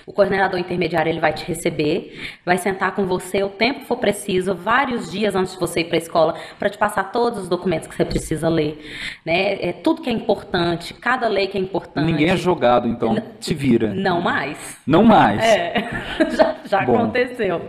[0.06, 4.56] O coordenador intermediário ele vai te receber, vai sentar com você o tempo for preciso,
[4.56, 7.88] vários dias antes de você ir para a escola, para te passar todos os documentos
[7.88, 8.80] que você precisa ler,
[9.26, 9.70] né?
[9.70, 12.06] É tudo que é importante, cada lei que é importante.
[12.06, 13.94] Ninguém é jogado, então te vira.
[13.94, 14.78] Não mais.
[14.86, 15.44] Não mais.
[15.44, 15.90] É,
[16.32, 17.62] já, já aconteceu,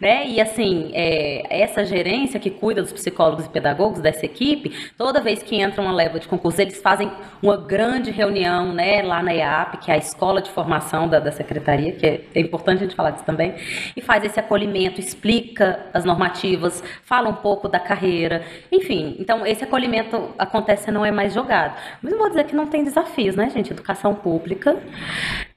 [0.00, 0.26] né?
[0.26, 5.42] E assim, é, essa gerência que cuida dos psicólogos e pedagogos dessa equipe, toda vez
[5.42, 7.10] que entra uma leva de concurso, eles fazem
[7.42, 11.32] uma grande reunião, né, lá na EAP, que é a escola de formação da, da
[11.32, 13.54] secretaria, que é, é importante a gente falar disso também,
[13.94, 15.25] e faz esse acolhimento, explica
[15.92, 19.16] as normativas, fala um pouco da carreira, enfim.
[19.18, 21.76] Então, esse acolhimento acontece não é mais jogado.
[22.02, 23.72] Mas não vou dizer que não tem desafios, né, gente?
[23.72, 24.76] Educação pública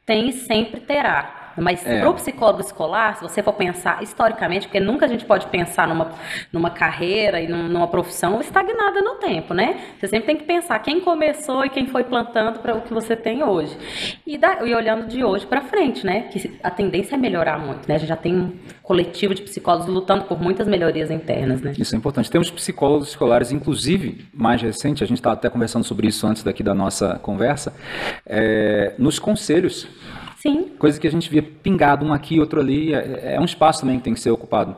[0.06, 1.49] tem e sempre terá.
[1.62, 2.00] Mas é.
[2.00, 5.88] para o psicólogo escolar, se você for pensar historicamente, porque nunca a gente pode pensar
[5.88, 6.12] numa,
[6.52, 9.80] numa carreira e numa profissão estagnada no tempo, né?
[10.00, 13.16] Você sempre tem que pensar quem começou e quem foi plantando para o que você
[13.16, 13.78] tem hoje.
[14.26, 16.22] E, da, e olhando de hoje para frente, né?
[16.32, 17.96] Que a tendência é melhorar muito, né?
[17.96, 21.74] A gente já tem um coletivo de psicólogos lutando por muitas melhorias internas, né?
[21.78, 22.30] Isso é importante.
[22.30, 26.64] Temos psicólogos escolares, inclusive, mais recente, a gente estava até conversando sobre isso antes daqui
[26.64, 27.74] da nossa conversa,
[28.26, 29.88] é, nos conselhos
[30.42, 30.70] Sim.
[30.80, 33.98] Coisa que a gente via pingado um aqui, outro ali, é, é um espaço também
[33.98, 34.76] que tem que ser ocupado.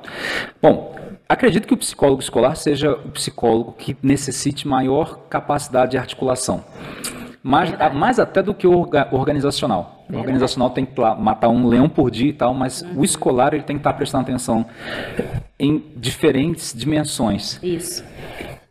[0.61, 0.95] Bom,
[1.29, 6.63] acredito que o psicólogo escolar seja o psicólogo que necessite maior capacidade de articulação.
[7.43, 10.03] Mais, mais até do que o organizacional.
[10.11, 12.99] O organizacional tem que matar um leão por dia e tal, mas uhum.
[12.99, 14.65] o escolar ele tem que estar prestando atenção
[15.59, 17.59] em diferentes dimensões.
[17.63, 18.03] Isso.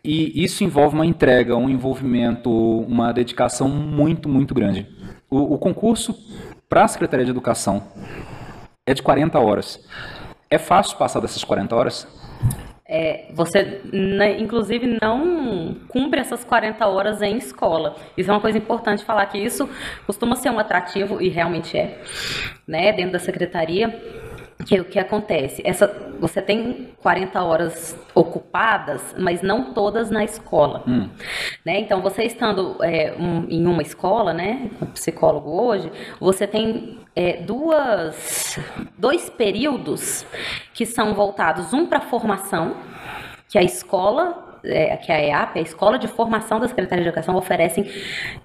[0.04, 4.86] E isso envolve uma entrega, um envolvimento, uma dedicação muito, muito grande.
[5.28, 6.14] O, o concurso
[6.70, 7.82] para a Secretaria de Educação
[8.86, 9.84] é de 40 horas.
[10.48, 12.06] É fácil passar dessas 40 horas?
[12.86, 13.82] É, você,
[14.38, 17.96] inclusive, não cumpre essas 40 horas em escola.
[18.16, 19.68] Isso é uma coisa importante falar que isso
[20.06, 22.00] costuma ser um atrativo, e realmente é,
[22.66, 23.88] né, dentro da secretaria
[24.64, 25.62] que o que acontece?
[25.64, 25.86] Essa,
[26.18, 30.82] você tem 40 horas ocupadas, mas não todas na escola.
[30.86, 31.08] Hum.
[31.64, 31.80] Né?
[31.80, 38.58] Então, você estando é, um, em uma escola, né, psicólogo hoje, você tem é, duas,
[38.98, 40.24] dois períodos
[40.74, 42.76] que são voltados, um para formação,
[43.48, 47.34] que a escola é, que a EAP, a Escola de Formação da Secretaria de Educação,
[47.34, 47.90] oferecem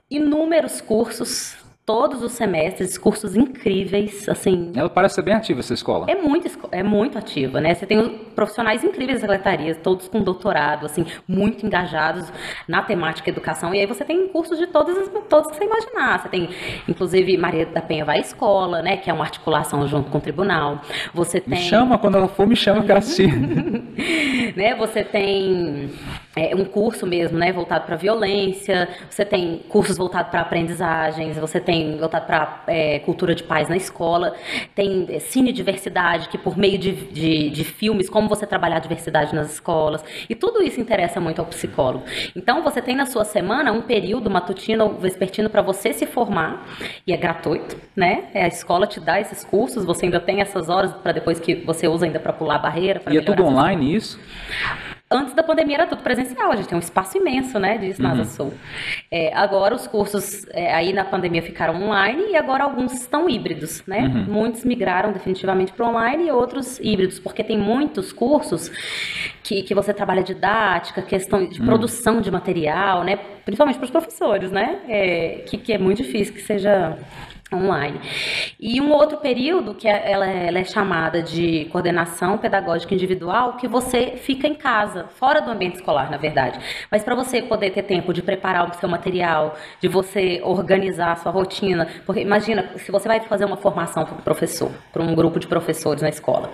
[0.09, 4.71] inúmeros cursos todos os semestres, cursos incríveis, assim.
[4.75, 6.07] Ela parece ser bem ativa essa escola.
[6.09, 7.75] É muito, é muito ativa, né?
[7.75, 12.31] Você tem profissionais incríveis da secretaria, todos com doutorado, assim, muito engajados
[12.67, 13.73] na temática educação.
[13.73, 16.21] E aí você tem cursos de todas as, todos que você imaginar.
[16.21, 16.49] Você tem,
[16.87, 18.97] inclusive, Maria da Penha vai à escola, né?
[18.97, 20.81] Que é uma articulação junto com o tribunal.
[21.13, 21.51] Você tem.
[21.51, 23.31] Me chama quando ela for, me chama que assistir.
[24.57, 24.73] né?
[24.75, 25.91] Você tem
[26.35, 27.51] é, um curso mesmo, né?
[27.53, 28.89] Voltado para violência.
[29.09, 31.37] Você tem cursos voltados para aprendizagens.
[31.37, 34.35] Você tem voltado para é, cultura de paz na escola,
[34.73, 38.79] tem é, cine diversidade, que por meio de, de, de, filmes, como você trabalhar a
[38.79, 42.05] diversidade nas escolas, e tudo isso interessa muito ao psicólogo.
[42.35, 46.67] Então, você tem na sua semana um período matutino ou vespertino para você se formar,
[47.05, 48.25] e é gratuito, né?
[48.33, 51.55] É, a escola te dá esses cursos, você ainda tem essas horas para depois que
[51.55, 53.01] você usa ainda para pular a barreira.
[53.09, 54.19] E é tudo online isso?
[55.09, 58.21] Antes da pandemia era tudo presencial, a gente tem um espaço imenso, né, de NASA
[58.21, 58.25] uhum.
[58.25, 58.53] Sul.
[59.11, 63.83] É, agora os cursos é, aí na pandemia ficaram online e agora alguns estão híbridos,
[63.85, 64.07] né?
[64.07, 64.23] Uhum.
[64.23, 68.71] Muitos migraram definitivamente para online e outros híbridos, porque tem muitos cursos
[69.43, 71.67] que, que você trabalha didática, questão de uhum.
[71.67, 73.17] produção de material, né?
[73.45, 74.79] Principalmente para os professores, né?
[74.87, 76.97] É, que, que é muito difícil que seja
[77.53, 77.99] online.
[78.59, 83.57] E um outro período que é, ela, é, ela é chamada de coordenação pedagógica individual,
[83.57, 86.59] que você fica em casa, fora do ambiente escolar, na verdade.
[86.89, 91.15] Mas para você poder ter tempo de preparar o seu material, de você organizar a
[91.15, 95.13] sua rotina, porque imagina, se você vai fazer uma formação para um professor, para um
[95.13, 96.49] grupo de professores na escola,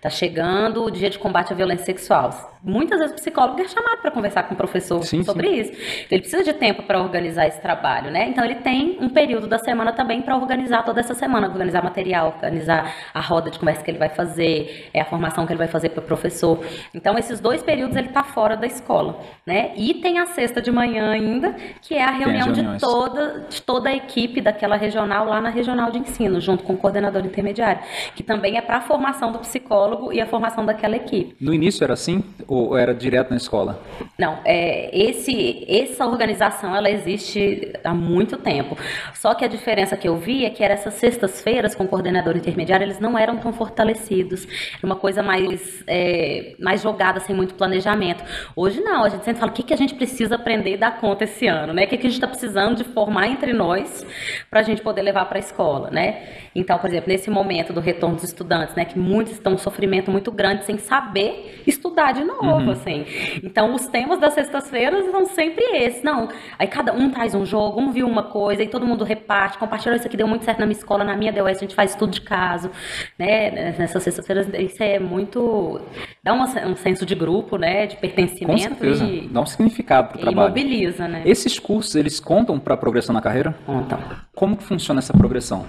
[0.00, 2.58] tá chegando o dia de combate à violência sexual.
[2.62, 5.60] Muitas vezes o psicólogo é chamado para conversar com o professor sim, sobre sim.
[5.60, 6.06] isso.
[6.10, 8.28] Ele precisa de tempo para organizar esse trabalho, né?
[8.28, 12.34] Então ele tem um período da semana também para organizar toda essa semana, organizar material,
[12.36, 15.68] organizar a roda de conversa que ele vai fazer, é a formação que ele vai
[15.68, 16.62] fazer para o professor.
[16.94, 19.72] Então, esses dois períodos ele está fora da escola, né?
[19.74, 23.88] E tem a sexta de manhã ainda, que é a reunião de toda, de toda
[23.88, 27.80] a equipe daquela regional lá na regional de ensino, junto com o coordenador intermediário,
[28.14, 31.34] que também é para a formação do psicólogo e a formação daquela equipe.
[31.40, 33.80] No início era assim ou era direto na escola?
[34.18, 38.76] Não, é, esse, essa organização ela existe há muito tempo.
[39.14, 42.36] Só que a diferença que eu vi é que era essas sextas-feiras com o coordenador
[42.36, 44.46] intermediário, eles não eram tão fortalecidos.
[44.76, 48.22] Era uma coisa mais, é, mais jogada, sem muito planejamento.
[48.54, 50.98] Hoje não, a gente sempre fala o que, que a gente precisa aprender e dar
[51.00, 51.84] conta esse ano, né?
[51.84, 54.06] O que, que a gente está precisando de formar entre nós
[54.50, 56.26] para a gente poder levar para a escola, né?
[56.54, 60.10] Então, por exemplo, nesse momento do retorno dos estudantes, né, que muitos estão um sofrimento
[60.10, 62.70] muito grande sem saber estudar de novo, uhum.
[62.70, 63.06] assim.
[63.42, 66.02] Então, os temas das sextas-feiras são sempre esses.
[66.02, 66.28] Não,
[66.58, 69.96] aí cada um traz um jogo, um viu uma coisa, e todo mundo reparte, compartilha,
[69.96, 72.12] isso aqui deu muito certo na minha escola, na minha DOS, a gente faz estudo
[72.12, 72.70] de caso,
[73.18, 73.74] né?
[73.78, 75.80] Nessas sextas-feiras, isso é muito...
[76.22, 78.68] dá uma, um senso de grupo, né, de pertencimento.
[78.68, 79.04] Com certeza.
[79.04, 80.46] E, dá um significado para o trabalho.
[80.46, 81.22] E mobiliza, né?
[81.24, 83.54] Esses cursos, eles contam para a progressão na carreira?
[83.64, 83.98] Contam.
[84.34, 85.66] Como que funciona essa progressão?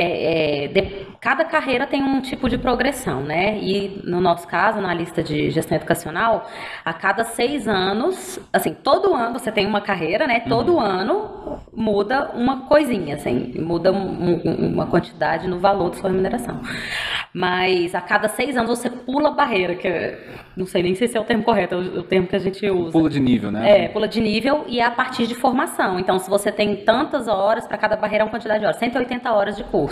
[0.00, 3.58] É, é, de, cada carreira tem um tipo de progressão, né?
[3.58, 6.48] E no nosso caso, na lista de gestão educacional,
[6.84, 10.38] a cada seis anos, assim, todo ano você tem uma carreira, né?
[10.48, 10.80] Todo uhum.
[10.80, 16.60] ano muda uma coisinha, assim, muda um, um, uma quantidade no valor da sua remuneração.
[17.34, 20.16] Mas a cada seis anos você pula a barreira, que
[20.56, 22.38] não sei nem se esse é o termo correto, é o, o termo que a
[22.38, 22.92] gente usa.
[22.92, 23.84] Pula de nível, né?
[23.84, 25.98] É, pula de nível e é a partir de formação.
[25.98, 29.32] Então, se você tem tantas horas, para cada barreira é uma quantidade de horas, 180
[29.32, 29.87] horas de curso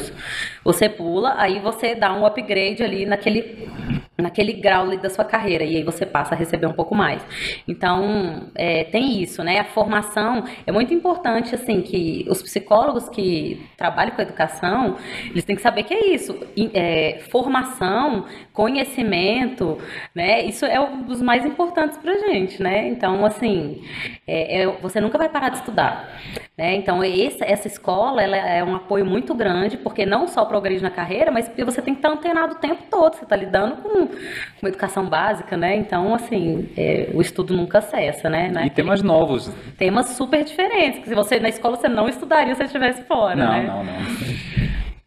[0.64, 3.68] Você pula, aí você dá um upgrade ali naquele,
[4.18, 7.22] naquele grau da sua carreira, e aí você passa a receber um pouco mais.
[7.68, 9.60] Então, é, tem isso, né?
[9.60, 14.96] A formação é muito importante, assim, que os psicólogos que trabalham com educação,
[15.30, 16.36] eles têm que saber que é isso.
[16.72, 19.78] É, formação, conhecimento,
[20.14, 20.42] né?
[20.44, 22.88] Isso é um dos mais importantes pra gente, né?
[22.88, 23.82] Então, assim,
[24.26, 26.20] é, é, você nunca vai parar de estudar,
[26.56, 26.74] né?
[26.74, 30.90] Então, essa, essa escola, ela é um apoio muito grande, porque não só progride na
[30.90, 34.05] carreira, mas porque você tem que estar antenado o tempo todo, você está lidando com,
[34.60, 35.76] com educação básica, né?
[35.76, 38.52] Então, assim, é, o estudo nunca cessa, né?
[38.64, 39.50] E temas novos.
[39.76, 43.36] Temas super diferentes, que se você na escola você não estudaria se você estivesse fora,
[43.36, 43.62] não, né?
[43.62, 44.06] Não, não, não.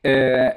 [0.04, 0.56] É,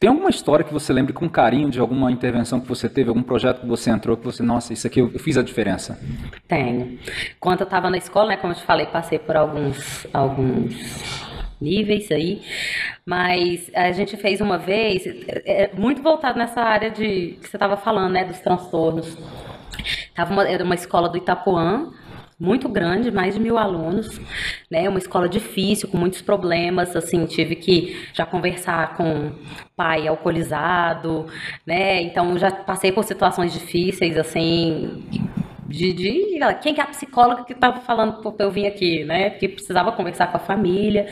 [0.00, 3.22] tem alguma história que você lembre com carinho de alguma intervenção que você teve, algum
[3.22, 5.98] projeto que você entrou, que você, nossa, isso aqui eu, fiz a diferença?
[6.46, 7.00] Tenho.
[7.40, 11.27] Quando eu estava na escola, né, como eu te falei, passei por alguns, alguns
[11.60, 12.42] níveis aí,
[13.04, 17.56] mas a gente fez uma vez, é, é muito voltado nessa área de que você
[17.56, 19.16] estava falando, né, dos transtornos.
[20.14, 21.92] Tava uma, era uma escola do Itapuã,
[22.38, 24.20] muito grande, mais de mil alunos,
[24.70, 24.88] né?
[24.88, 29.32] Uma escola difícil, com muitos problemas, assim, tive que já conversar com
[29.76, 31.26] pai alcoolizado,
[31.66, 32.00] né?
[32.02, 35.04] Então já passei por situações difíceis, assim,
[35.68, 39.30] de, de, quem que é a psicóloga que estava falando para eu vir aqui, né?
[39.30, 41.06] Que precisava conversar com a família.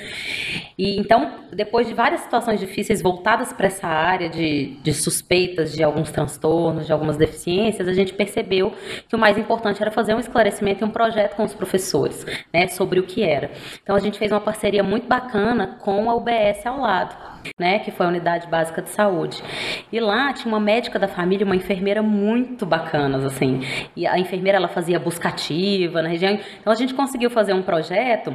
[0.78, 5.84] E então, depois de várias situações difíceis voltadas para essa área de, de suspeitas de
[5.84, 8.72] alguns transtornos, de algumas deficiências, a gente percebeu
[9.06, 12.66] que o mais importante era fazer um esclarecimento e um projeto com os professores, né?
[12.68, 13.50] Sobre o que era.
[13.82, 17.90] Então, a gente fez uma parceria muito bacana com a UBS ao lado né, que
[17.90, 19.42] foi a unidade básica de saúde.
[19.92, 23.60] E lá tinha uma médica da família, uma enfermeira muito bacanas, assim.
[23.96, 26.38] E a enfermeira ela fazia buscativa na região.
[26.60, 28.32] Então a gente conseguiu fazer um projeto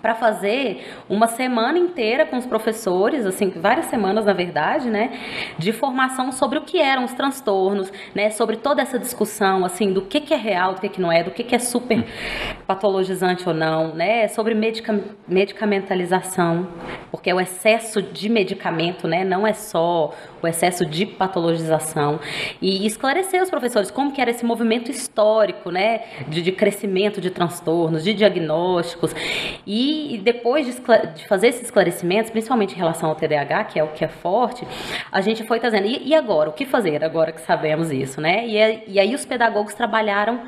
[0.00, 5.12] para fazer uma semana inteira com os professores, assim, várias semanas na verdade, né,
[5.58, 10.02] de formação sobre o que eram os transtornos, né, sobre toda essa discussão, assim, do
[10.02, 12.04] que, que é real, do que, que não é, do que, que é super
[12.66, 16.68] patologizante ou não, né, sobre medica medicamentalização,
[17.10, 19.24] porque é o excesso de medicamento, né?
[19.24, 22.18] Não é só o excesso de patologização
[22.60, 26.02] e esclarecer os professores como que era esse movimento histórico, né?
[26.28, 29.14] De, de crescimento de transtornos, de diagnósticos
[29.66, 30.72] e, depois de,
[31.14, 34.66] de, fazer esses esclarecimentos, principalmente em relação ao TDAH, que é o que é forte,
[35.10, 38.46] a gente foi trazendo e, e agora o que fazer agora que sabemos isso, né?
[38.46, 40.40] E, e aí os pedagogos trabalharam,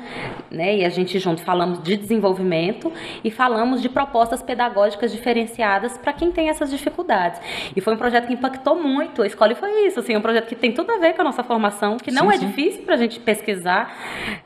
[0.51, 0.77] né?
[0.77, 2.91] E a gente junto falamos de desenvolvimento
[3.23, 7.39] e falamos de propostas pedagógicas diferenciadas para quem tem essas dificuldades.
[7.75, 10.55] E foi um projeto que impactou muito a escola foi isso, assim, um projeto que
[10.55, 12.47] tem tudo a ver com a nossa formação, que não sim, é sim.
[12.47, 13.95] difícil para a gente pesquisar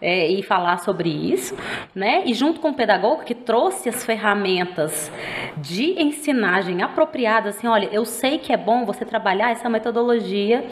[0.01, 1.55] é, e falar sobre isso,
[1.95, 2.21] né?
[2.25, 5.09] E junto com o pedagogo que trouxe as ferramentas
[5.55, 10.65] de ensinagem apropriadas, assim, olha, eu sei que é bom você trabalhar essa metodologia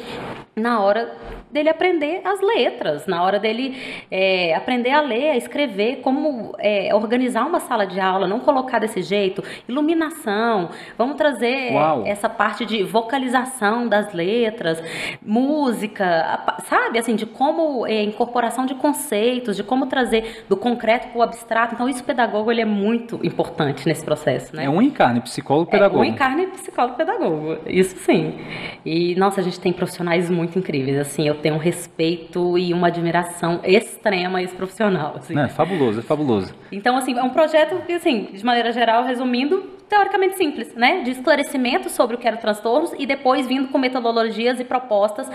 [0.57, 1.15] na hora
[1.51, 3.77] dele aprender as letras, na hora dele
[4.11, 8.79] é, aprender a ler, a escrever, como é, organizar uma sala de aula, não colocar
[8.79, 12.03] desse jeito, iluminação, vamos trazer Uau.
[12.05, 14.81] essa parte de vocalização das letras,
[15.21, 21.19] música, sabe, assim, de como é, incorporação de conceitos, de como trazer do concreto para
[21.19, 21.75] o abstrato.
[21.75, 24.65] Então, isso o pedagogo ele é muito importante nesse processo, né?
[24.65, 26.03] É um encarne, psicólogo pedagogo.
[26.03, 28.39] É um encarne psicólogo pedagogo, isso sim.
[28.85, 32.87] E nossa, a gente tem profissionais muito incríveis, assim, eu tenho um respeito e uma
[32.87, 35.15] admiração extrema a esse profissional.
[35.17, 35.37] Assim.
[35.37, 36.53] É fabuloso, é fabuloso.
[36.71, 41.01] Então, assim, é um projeto que, assim, de maneira geral, resumindo, teoricamente simples, né?
[41.03, 45.29] De esclarecimento sobre o que eram transtornos e depois vindo com metodologias e propostas,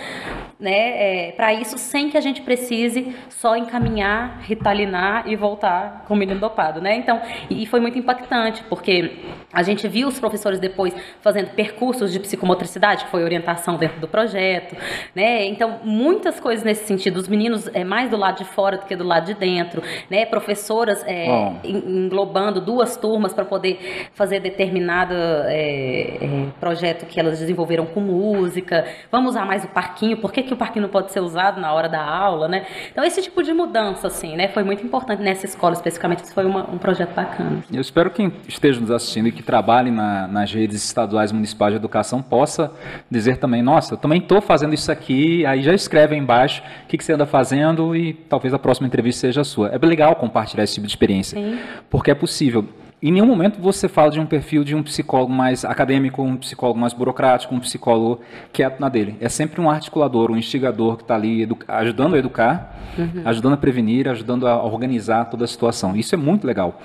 [0.61, 6.15] né, é, para isso, sem que a gente precise só encaminhar, ritalinar e voltar com
[6.15, 6.95] o menino dopado, né?
[6.95, 9.17] Então, e foi muito impactante, porque
[9.53, 14.07] a gente viu os professores depois fazendo percursos de psicomotricidade, que foi orientação dentro do
[14.07, 14.77] projeto,
[15.15, 15.47] né?
[15.47, 18.95] Então, muitas coisas nesse sentido, os meninos é mais do lado de fora do que
[18.95, 20.27] do lado de dentro, né?
[20.27, 21.27] Professoras é,
[21.65, 28.87] englobando duas turmas para poder fazer determinado é, é, projeto que elas desenvolveram com música,
[29.11, 31.73] vamos usar mais o parquinho, por que, que o parquinho não pode ser usado na
[31.73, 32.67] hora da aula, né?
[32.91, 36.45] Então, esse tipo de mudança, assim, né, foi muito importante nessa escola especificamente, isso foi
[36.45, 37.63] uma, um projeto bacana.
[37.73, 41.73] Eu espero que quem esteja nos assistindo e que trabalhe na, nas redes estaduais municipais
[41.73, 42.71] de educação possa
[43.11, 46.87] dizer também, nossa, eu também estou fazendo isso aqui, aí já escreve aí embaixo o
[46.87, 49.69] que, que você anda fazendo e talvez a próxima entrevista seja a sua.
[49.69, 51.59] É legal compartilhar esse tipo de experiência, Sim.
[51.91, 52.65] porque é possível.
[53.03, 56.79] Em nenhum momento você fala de um perfil de um psicólogo mais acadêmico, um psicólogo
[56.79, 58.21] mais burocrático, um psicólogo
[58.53, 59.17] quieto na dele.
[59.21, 63.23] É sempre um articulador, um instigador que está ali ajudando a educar, uhum.
[63.25, 65.97] ajudando a prevenir, ajudando a organizar toda a situação.
[65.97, 66.81] Isso é muito legal.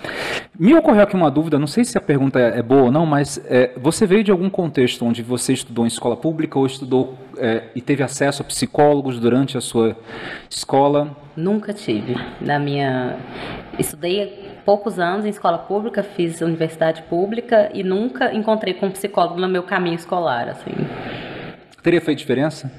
[0.60, 3.40] Me ocorreu aqui uma dúvida, não sei se a pergunta é boa ou não, mas
[3.46, 7.64] é, você veio de algum contexto onde você estudou em escola pública ou estudou é,
[7.76, 9.98] e teve acesso a psicólogos durante a sua
[10.50, 11.16] escola?
[11.36, 12.16] Nunca tive.
[12.42, 13.18] Na minha.
[13.78, 19.40] Estudei poucos anos em escola pública, fiz universidade pública e nunca encontrei com um psicólogo
[19.40, 20.74] no meu caminho escolar, assim.
[21.82, 22.72] Teria feito diferença?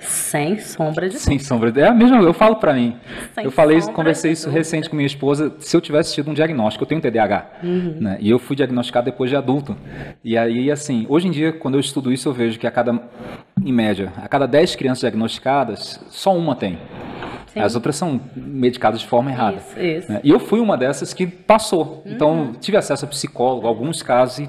[0.00, 2.96] Sem sombra de Sem sombra de É a mesma, eu falo para mim.
[3.34, 6.84] Sem eu falei, conversei isso recente com minha esposa, se eu tivesse tido um diagnóstico,
[6.84, 7.96] eu tenho TDAH, uhum.
[8.00, 8.16] né?
[8.20, 9.76] E eu fui diagnosticado depois de adulto.
[10.24, 13.00] E aí assim, hoje em dia quando eu estudo isso, eu vejo que a cada
[13.64, 16.78] em média, a cada 10 crianças diagnosticadas, só uma tem.
[17.52, 17.60] Sim.
[17.60, 19.58] As outras são medicadas de forma errada.
[19.58, 20.12] Isso, isso.
[20.12, 20.20] Né?
[20.24, 22.02] E eu fui uma dessas que passou.
[22.06, 22.42] Então, uhum.
[22.44, 24.48] Então, tive acesso a psicólogo, alguns casos, e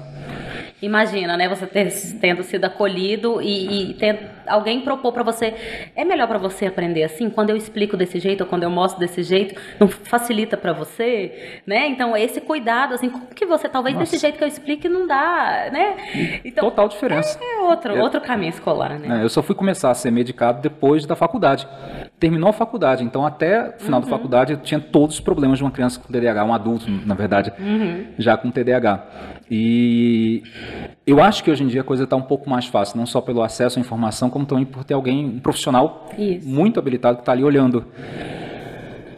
[0.84, 1.48] Imagina, né?
[1.48, 1.90] Você ter,
[2.20, 5.54] tendo sido acolhido e, e ter, alguém propor para você.
[5.94, 7.30] É melhor para você aprender assim?
[7.30, 11.60] Quando eu explico desse jeito ou quando eu mostro desse jeito, não facilita para você,
[11.66, 11.88] né?
[11.88, 14.10] Então esse cuidado, assim, como que você talvez Nossa.
[14.10, 16.40] desse jeito que eu explique não dá, né?
[16.44, 17.38] Então, Total diferença.
[17.40, 19.20] É, é outro, é, outro caminho escolar, né?
[19.20, 21.66] É, eu só fui começar a ser medicado depois da faculdade.
[22.18, 24.06] Terminou a faculdade, então até o final uhum.
[24.06, 27.14] da faculdade eu tinha todos os problemas de uma criança com TDAH, um adulto, na
[27.14, 28.06] verdade, uhum.
[28.18, 29.06] já com TDAH.
[29.50, 30.42] E
[31.06, 33.20] eu acho que hoje em dia a coisa está um pouco mais fácil, não só
[33.20, 36.48] pelo acesso à informação, como também por ter alguém, um profissional Isso.
[36.48, 37.84] muito habilitado que está ali olhando.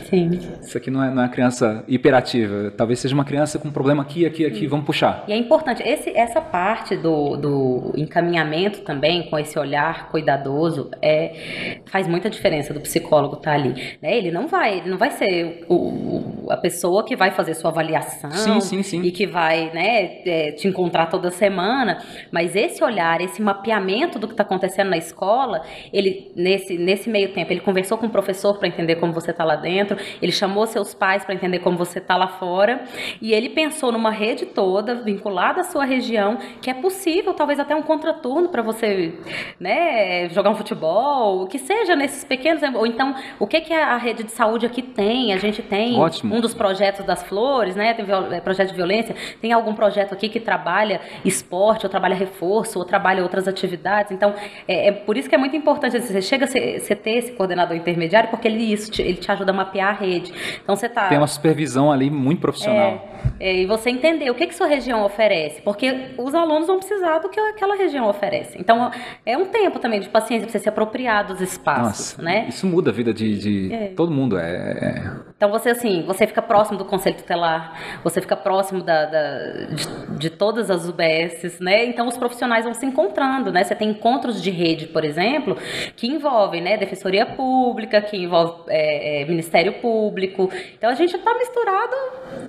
[0.09, 0.31] Sim.
[0.61, 2.73] Isso aqui não é, não é criança hiperativa.
[2.77, 4.61] Talvez seja uma criança com problema aqui, aqui, aqui.
[4.61, 4.69] Sim.
[4.69, 5.25] Vamos puxar.
[5.27, 11.81] E é importante, esse, essa parte do, do encaminhamento também, com esse olhar cuidadoso, é,
[11.87, 13.97] faz muita diferença do psicólogo estar tá ali.
[14.01, 14.17] Né?
[14.17, 17.71] Ele não vai, ele não vai ser o, o, a pessoa que vai fazer sua
[17.71, 19.03] avaliação sim, sim, sim.
[19.03, 22.03] e que vai né, é, te encontrar toda semana.
[22.31, 27.33] Mas esse olhar, esse mapeamento do que está acontecendo na escola, ele nesse, nesse meio
[27.33, 30.67] tempo, ele conversou com o professor para entender como você está lá dentro ele chamou
[30.67, 32.85] seus pais para entender como você está lá fora,
[33.21, 37.75] e ele pensou numa rede toda vinculada à sua região, que é possível, talvez até
[37.75, 39.15] um contraturno para você,
[39.59, 43.97] né, jogar um futebol, o que seja nesses pequenos, ou então o que que a
[43.97, 45.33] rede de saúde aqui tem?
[45.33, 46.35] A gente tem Ótimo.
[46.35, 50.29] um dos projetos das flores, né, tem é, projeto de violência, tem algum projeto aqui
[50.29, 54.13] que trabalha esporte, ou trabalha reforço, ou trabalha outras atividades.
[54.13, 54.35] Então,
[54.67, 57.77] é, é por isso que é muito importante você chega a você ter esse coordenador
[57.77, 60.33] intermediário, porque ele isso ele te ajuda a mapear a rede.
[60.63, 61.09] Então você tá.
[61.09, 63.09] Tem uma supervisão ali muito profissional.
[63.41, 66.79] É, é, e você entender o que, que sua região oferece, porque os alunos vão
[66.79, 68.57] precisar do que aquela região oferece.
[68.59, 68.91] Então
[69.25, 72.47] é um tempo também de paciência para você se apropriar dos espaços, Nossa, né?
[72.49, 73.87] Isso muda a vida de, de é.
[73.89, 74.39] todo mundo.
[74.39, 79.07] É, é, Então você assim, você fica próximo do conselho tutelar, você fica próximo da,
[79.07, 79.39] da
[79.75, 81.85] de, de, todas as UBSs, né?
[81.87, 83.65] Então os profissionais vão se encontrando, né?
[83.65, 85.57] Você tem encontros de rede, por exemplo,
[85.97, 90.51] que envolvem, né, defensoria pública, que envolve é, é, Ministério público.
[90.77, 91.95] Então a gente está misturado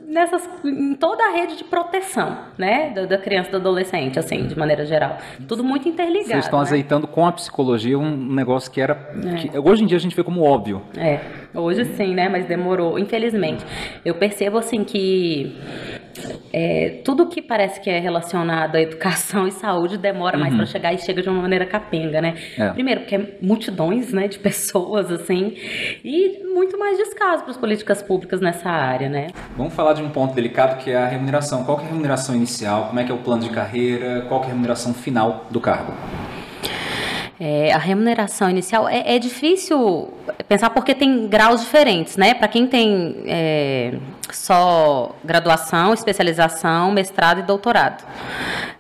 [0.08, 4.48] nessas, em toda a rede de proteção, né, da, da criança e do adolescente, assim,
[4.48, 5.18] de maneira geral.
[5.48, 6.28] Tudo muito interligado.
[6.28, 6.66] Vocês estão né?
[6.66, 8.96] azeitando com a psicologia um negócio que era.
[8.96, 10.82] que hoje em dia a gente vê como óbvio.
[10.98, 11.20] É,
[11.54, 12.30] hoje sim, né?
[12.30, 13.66] Mas demorou, infelizmente.
[14.04, 15.56] Eu percebo assim que
[16.52, 20.94] é, tudo que parece que é relacionado à educação e saúde demora mais para chegar
[20.94, 22.36] e chega de uma maneira capenga, né?
[22.58, 22.70] É.
[22.72, 25.56] Primeiro, porque é multidões né, de pessoas, assim,
[26.04, 29.28] e muito mais descaso para as políticas públicas nessa área, né?
[29.56, 31.64] Vamos falar de um ponto delicado que é a remuneração.
[31.64, 32.88] Qual que é a remuneração inicial?
[32.88, 34.26] Como é que é o plano de carreira?
[34.28, 35.94] Qual que é a remuneração final do cargo?
[37.40, 40.12] É, a remuneração inicial é, é difícil
[40.48, 42.34] pensar porque tem graus diferentes, né?
[42.34, 44.00] Para quem tem é,
[44.32, 48.04] só graduação, especialização, mestrado e doutorado,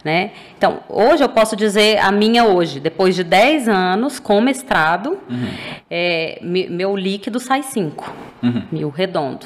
[0.03, 0.31] né?
[0.57, 5.17] Então, hoje eu posso dizer a minha hoje, depois de 10 anos com mestrado,
[5.89, 8.13] é, me- meu líquido sai 5
[8.71, 9.45] mil redondo,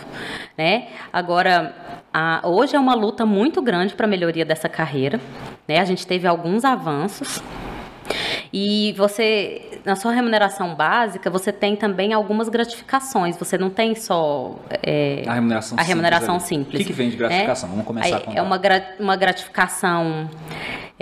[0.57, 0.87] né?
[1.11, 1.75] Agora,
[2.13, 5.19] a- hoje é uma luta muito grande para a melhoria dessa carreira,
[5.67, 5.79] né?
[5.79, 7.41] A gente teve alguns avanços,
[8.53, 13.37] e você, na sua remuneração básica, você tem também algumas gratificações.
[13.37, 16.75] Você não tem só é, A remuneração a remuneração simples simples.
[16.75, 17.69] O que que vem de gratificação?
[17.69, 18.37] Vamos começar contar.
[18.37, 20.29] É uma, gra- uma gratificação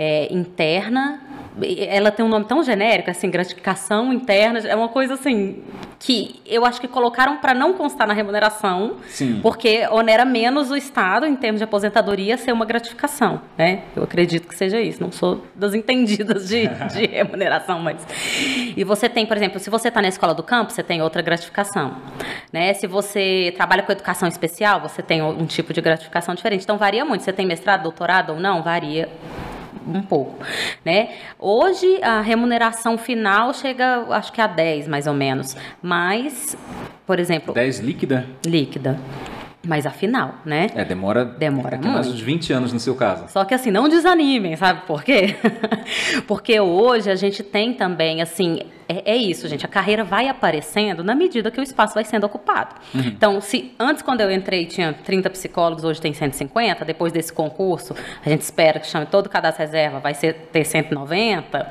[0.00, 1.20] é, interna.
[1.62, 4.60] Ela tem um nome tão genérico, assim, gratificação interna.
[4.60, 5.62] É uma coisa assim
[5.98, 9.40] que eu acho que colocaram para não constar na remuneração, Sim.
[9.42, 13.82] porque onera menos o Estado em termos de aposentadoria ser uma gratificação, né?
[13.94, 15.02] Eu acredito que seja isso.
[15.02, 17.98] Não sou das entendidas de, de remuneração, mas
[18.74, 21.20] e você tem, por exemplo, se você está na escola do campo, você tem outra
[21.20, 21.96] gratificação,
[22.50, 22.72] né?
[22.72, 26.62] Se você trabalha com educação especial, você tem um tipo de gratificação diferente.
[26.62, 27.22] Então varia muito.
[27.22, 29.10] Você tem mestrado, doutorado ou não, varia
[29.86, 30.44] um pouco,
[30.84, 31.10] né?
[31.38, 36.56] Hoje a remuneração final chega, acho que a 10 mais ou menos, mas,
[37.06, 38.26] por exemplo, 10 líquida?
[38.44, 38.98] líquida,
[39.66, 40.68] mas a final, né?
[40.74, 41.24] É, demora.
[41.24, 43.26] Demora tem mais uns 20 anos no seu caso.
[43.28, 45.36] Só que assim, não desanimem, sabe por quê?
[46.26, 48.60] Porque hoje a gente tem também, assim,
[48.90, 52.24] é, é isso, gente, a carreira vai aparecendo na medida que o espaço vai sendo
[52.24, 52.74] ocupado.
[52.94, 57.94] Então, se antes, quando eu entrei, tinha 30 psicólogos, hoje tem 150, depois desse concurso,
[58.24, 61.70] a gente espera que chame todo o cadastro reserva, vai ser ter 190,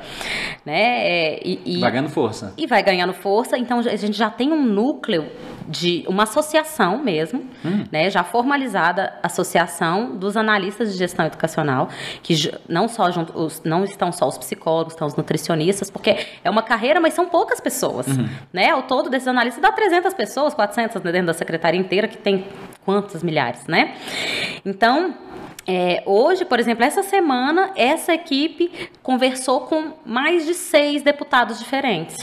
[0.64, 1.06] né?
[1.06, 2.54] É, e, e- Vai ganhando força.
[2.56, 3.56] e vai ganhando força.
[3.58, 5.26] Então a gente já tem um núcleo
[5.68, 7.44] de uma associação mesmo,
[7.92, 11.88] né, já formalizada associação dos analistas de gestão educacional,
[12.24, 12.34] que
[12.68, 16.62] não só junto, os, não estão só os psicólogos, estão os nutricionistas, porque é uma
[16.62, 18.06] carreira, mas são poucas pessoas,
[18.52, 18.70] né?
[18.70, 22.46] Ao todo desses analistas dá 300 pessoas, 400 dentro da secretaria inteira que tem
[22.84, 23.94] quantos milhares, né?
[24.64, 25.14] Então
[25.66, 32.16] é, hoje, por exemplo, essa semana, essa equipe conversou com mais de seis deputados diferentes.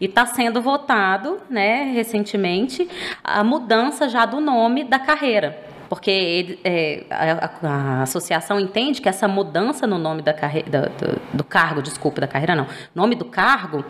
[0.00, 2.88] E está sendo votado, né, recentemente,
[3.22, 5.73] a mudança já do nome da carreira.
[5.94, 11.20] Porque ele- é, a, a- associação entende que essa mudança no nome da carreira, do,
[11.38, 13.84] do cargo, desculpe, da carreira não, nome do cargo,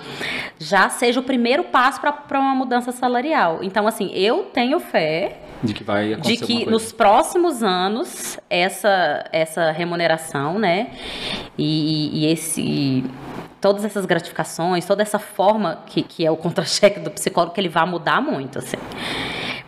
[0.58, 3.60] já seja o primeiro passo para uma mudança salarial.
[3.62, 9.70] Então, assim, eu tenho fé De que vai de que nos próximos anos essa essa
[9.72, 10.88] remuneração, né,
[11.56, 13.04] e, e esse
[13.60, 17.70] todas essas gratificações, toda essa forma que, que é o contra-cheque do psicólogo que ele
[17.70, 18.76] vai mudar muito, assim.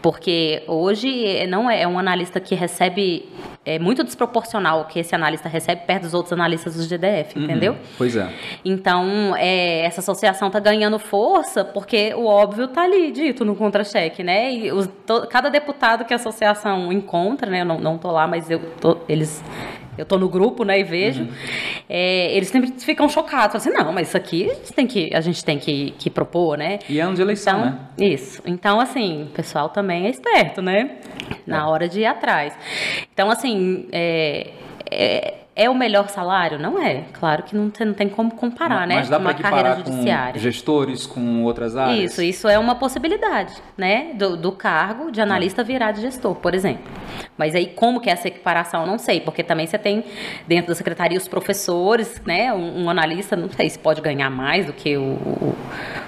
[0.06, 3.28] Porque hoje eh, não é, é um analista que recebe
[3.64, 7.72] é muito desproporcional o que esse analista recebe perto dos outros analistas do GDF, entendeu?
[7.72, 7.78] Uhum.
[7.98, 8.30] Pois é.
[8.64, 14.22] Então, é, essa associação está ganhando força porque o óbvio está ali dito no contra-cheque,
[14.22, 14.52] né?
[14.52, 17.62] E os- to- cada deputado que a associação encontra, né?
[17.62, 19.42] Eu não, não tô lá, mas eu tô, eles.
[19.98, 21.26] Eu tô no grupo, né, e vejo.
[21.88, 23.56] é, eles sempre ficam chocados.
[23.56, 26.58] Assim, não, mas isso aqui a gente tem que, a gente tem que, que propor,
[26.58, 26.78] né?
[26.88, 27.78] E é ano de eleição, Então, né?
[27.98, 28.42] isso.
[28.46, 30.96] Então, assim, o pessoal também é esperto, né?
[31.46, 32.52] Na hora de ir atrás.
[33.12, 34.48] Então, assim, é,
[35.56, 36.58] é, o melhor salário?
[36.58, 37.04] Não é.
[37.14, 38.96] Claro que não tem, não tem como comparar, né?
[38.96, 40.38] Mas dá para uma carreira equiparar com judiciária.
[40.40, 42.12] gestores, com outras áreas?
[42.12, 44.12] Isso, isso é uma possibilidade, né?
[44.12, 46.84] Do, do cargo de analista virar de gestor, por exemplo.
[47.38, 50.04] Mas aí, como que é essa equiparação, eu não sei, porque também você tem
[50.46, 52.52] dentro da secretaria os professores, né?
[52.52, 55.56] Um, um analista, não sei se pode ganhar mais do que o, o,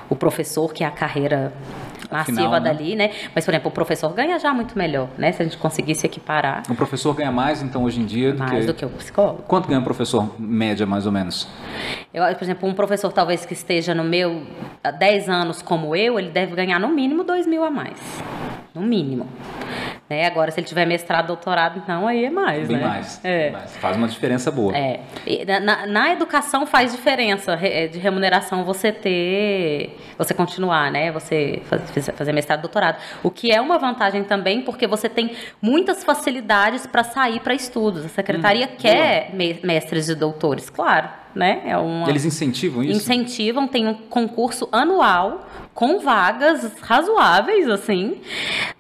[0.09, 1.53] o professor, que é a carreira
[2.11, 2.61] massiva Afinal, né?
[2.61, 3.11] dali, né?
[3.35, 5.33] Mas, por exemplo, o professor ganha já muito melhor, né?
[5.33, 8.61] Se a gente conseguisse equiparar O professor ganha mais, então, hoje em dia, do mais
[8.61, 8.67] que...
[8.67, 9.43] do que o psicólogo.
[9.47, 11.49] Quanto ganha um professor, média, mais ou menos?
[12.13, 14.43] Eu, por exemplo, um professor talvez que esteja no meu
[14.83, 17.99] há 10 anos como eu, ele deve ganhar no mínimo 2 mil a mais.
[18.75, 19.27] No mínimo.
[20.09, 20.27] Né?
[20.27, 22.87] Agora, se ele tiver mestrado, doutorado, então aí é mais, Bem né?
[22.87, 23.51] mais, É.
[23.51, 23.77] mais.
[23.77, 24.75] Faz uma diferença boa.
[24.75, 25.01] É.
[25.61, 31.13] Na, na- educação faz diferença re- eh, de remuneração você ter, você continuar, né?
[31.13, 32.97] Você faz- fazer mestrado, doutorado.
[33.23, 38.07] O que é uma vantagem também, porque você tem muitas facilidades para sair para estudos.
[38.07, 41.63] A secretaria quer me- mestres e doutores, claro, né?
[41.65, 42.93] É uma Eles incentivam isso?
[42.97, 48.21] incentivam, tem um concurso anual com vagas razoáveis, assim,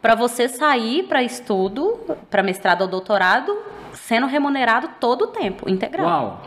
[0.03, 3.57] para você sair para estudo, para mestrado ou doutorado,
[3.93, 6.07] sendo remunerado todo o tempo, integral.
[6.07, 6.43] Uau!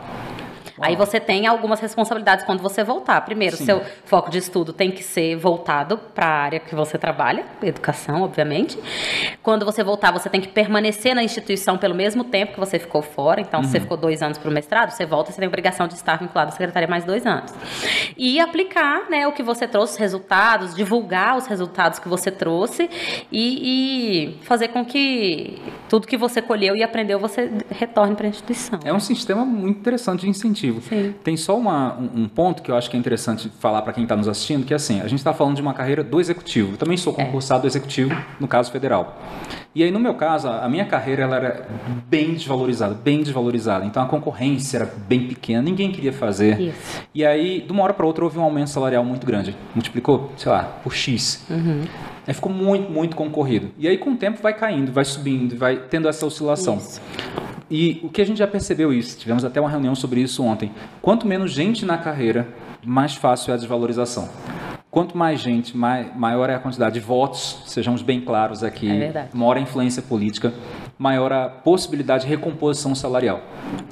[0.82, 3.20] Aí você tem algumas responsabilidades quando você voltar.
[3.22, 3.64] Primeiro, Sim.
[3.64, 8.22] seu foco de estudo tem que ser voltado para a área que você trabalha, educação,
[8.22, 8.78] obviamente.
[9.42, 13.00] Quando você voltar, você tem que permanecer na instituição pelo mesmo tempo que você ficou
[13.00, 13.40] fora.
[13.40, 15.86] Então, se você ficou dois anos para o mestrado, você volta, você tem a obrigação
[15.86, 17.52] de estar vinculado à secretaria mais dois anos.
[18.16, 22.90] E aplicar né, o que você trouxe, os resultados, divulgar os resultados que você trouxe
[23.30, 28.30] e, e fazer com que tudo que você colheu e aprendeu, você retorne para a
[28.30, 28.80] instituição.
[28.84, 30.71] É um sistema muito interessante de incentivo.
[30.80, 31.14] Sim.
[31.22, 34.04] Tem só uma- um, um ponto que eu acho que é interessante falar para quem
[34.04, 36.72] está nos assistindo, que é assim, a gente está falando de uma carreira do executivo.
[36.72, 37.24] Eu também sou É.
[37.24, 39.20] concursado do executivo, no caso federal.
[39.74, 41.66] E aí, no meu caso, a a minha carreira ela era
[42.08, 43.84] bem desvalorizada, bem desvalorizada.
[43.84, 46.60] Então, a concorrência era bem pequena, ninguém queria fazer.
[46.60, 47.02] Isso.
[47.14, 49.56] E aí, de uma hora para outra, houve um aumento salarial muito grande.
[49.74, 51.44] Multiplicou, sei lá, por X.
[51.50, 51.82] Uhum.
[52.26, 53.70] Aí ficou muito, muito concorrido.
[53.78, 56.76] E aí, com o tempo, vai caindo, vai subindo, vai tendo essa oscilação.
[56.76, 57.00] Isso.
[57.70, 60.70] E o que a gente já percebeu isso, tivemos até uma reunião sobre isso ontem.
[61.00, 62.46] Quanto menos gente na carreira,
[62.84, 64.28] mais fácil é a desvalorização.
[64.90, 68.98] Quanto mais gente, mai- maior é a quantidade de votos, sejamos bem claros aqui, É
[68.98, 69.28] verdade.
[69.32, 70.52] maior a influência política,
[70.98, 73.40] maior a possibilidade de recomposição salarial.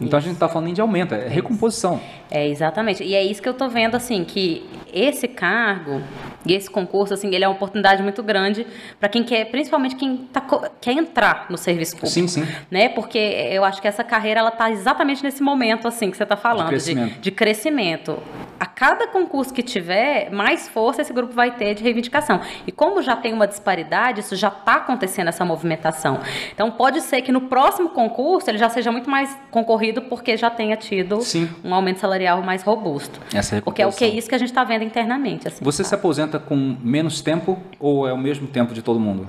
[0.01, 2.01] Então a gente está falando de aumento, é recomposição.
[2.31, 3.03] É, exatamente.
[3.03, 6.03] E é isso que eu tô vendo, assim, que esse cargo
[6.47, 8.67] e esse concurso, assim, ele é uma oportunidade muito grande
[8.99, 10.41] para quem quer, principalmente quem tá,
[10.81, 12.13] quer entrar no serviço público.
[12.13, 12.47] Sim, sim.
[12.71, 12.89] Né?
[12.89, 16.37] Porque eu acho que essa carreira, ela tá exatamente nesse momento, assim, que você tá
[16.37, 16.69] falando.
[16.69, 17.21] crescimento.
[17.21, 18.19] de crescimento.
[18.59, 22.41] A cada concurso que tiver, mais força esse grupo vai ter de reivindicação.
[22.67, 26.21] E como já tem uma disparidade, isso já está acontecendo essa movimentação.
[26.53, 30.49] Então pode ser que no próximo concurso ele já seja muito mais concorrido porque já
[30.49, 31.49] tenha tido Sim.
[31.63, 33.21] um aumento salarial mais robusto.
[33.35, 35.47] Essa Porque é o que é isso que a gente está vendo internamente.
[35.47, 39.29] Assim, Você se aposenta com menos tempo ou é o mesmo tempo de todo mundo?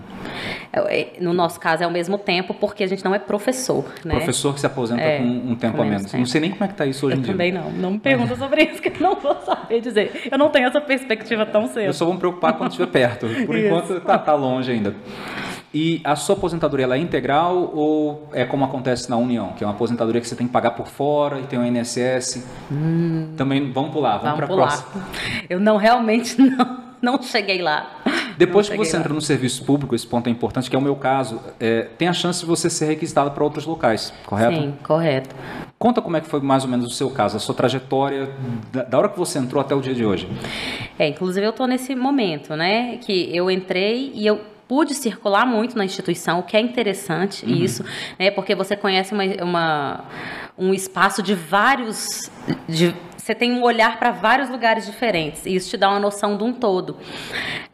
[0.72, 3.84] É, é, No nosso caso é o mesmo tempo porque a gente não é professor,
[4.06, 4.16] né?
[4.16, 6.18] Professor que se aposenta É, com um tempo com a menos tempo.
[6.18, 7.34] Não sei nem como é que está isso hoje Eu em dia.
[7.34, 7.70] também não.
[7.72, 10.30] Não me pergunta sobre isso, que eu não vou saber dizer.
[10.32, 11.86] Eu não tenho essa perspectiva tão cedo.
[11.88, 13.28] Eu só vou me preocupar quando estiver perto.
[13.46, 14.96] Por enquanto tá, tá longe ainda.
[15.74, 19.68] E a sua aposentadoria ela é integral ou é como acontece na União, que é
[19.68, 22.46] uma aposentadoria que você tem que pagar por fora e tem o INSS?
[23.38, 24.36] Também vamos pular, vamos, Hum.
[24.36, 24.68] Vamos para a pular.
[24.68, 25.08] próxima.
[25.50, 27.90] Eu não realmente não, não cheguei lá.
[28.38, 29.00] Depois Não que você lá.
[29.02, 32.08] entra no serviço público, esse ponto é importante, que é o meu caso, é, tem
[32.08, 34.56] a chance de você ser requisitado para outros locais, correto?
[34.56, 35.36] Sim, correto.
[35.78, 38.30] Conta como é que foi mais ou menos o seu caso, a sua trajetória,
[38.72, 40.28] da, da hora que você entrou até o dia de hoje.
[40.98, 44.42] É, inclusive eu estou nesse momento, né, que eu entrei e eu
[44.72, 47.52] pude circular muito na instituição, o que é interessante Uhum.
[47.56, 47.84] isso,
[48.18, 50.06] né, porque você conhece uma, uma-
[50.58, 52.32] um espaço de vários,
[52.70, 56.36] de- você tem um olhar para vários lugares diferentes e isso te dá uma noção
[56.36, 56.98] de um todo,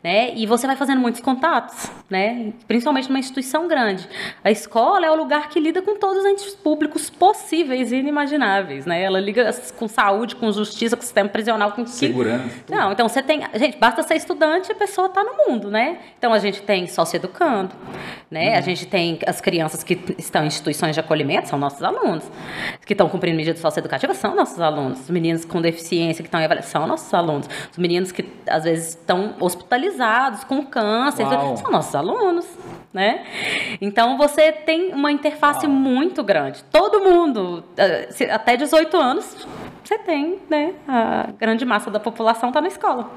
[0.04, 0.34] né?
[0.36, 2.52] E você vai fazendo muitos contatos, né?
[2.68, 4.08] Principalmente numa instituição grande.
[4.44, 8.86] A escola é o lugar que lida com todos os entes públicos possíveis e inimagináveis,
[8.86, 9.02] né?
[9.02, 12.78] Ela liga com saúde, com justiça, com sistema prisional, com que- Segurança, tudo.
[12.78, 16.00] Não, então você tem, gente, basta ser estudante e a pessoa está no mundo, né?
[16.18, 17.72] Então a gente tem sócio educando,
[18.30, 18.52] né?
[18.52, 18.58] Uhum.
[18.58, 22.30] A gente tem as crianças que estão em instituições de acolhimento, são nossos alunos.
[22.86, 25.00] Que estão cumprindo medidas socioeducativas são nossos alunos.
[25.02, 27.50] Os meninos com deficiência que estão em avaliação são nossos alunos.
[27.72, 31.58] Os meninos que às vezes estão hospitalizados com câncer Uau.
[31.58, 32.46] são nossos alunos,
[32.94, 33.26] né?
[33.82, 36.64] Então você tem uma interface muito grande.
[36.66, 39.48] Todo mundo, eh, até 18 anos,
[39.88, 40.74] você tem, né?
[40.88, 43.10] A grande massa da população está na escola.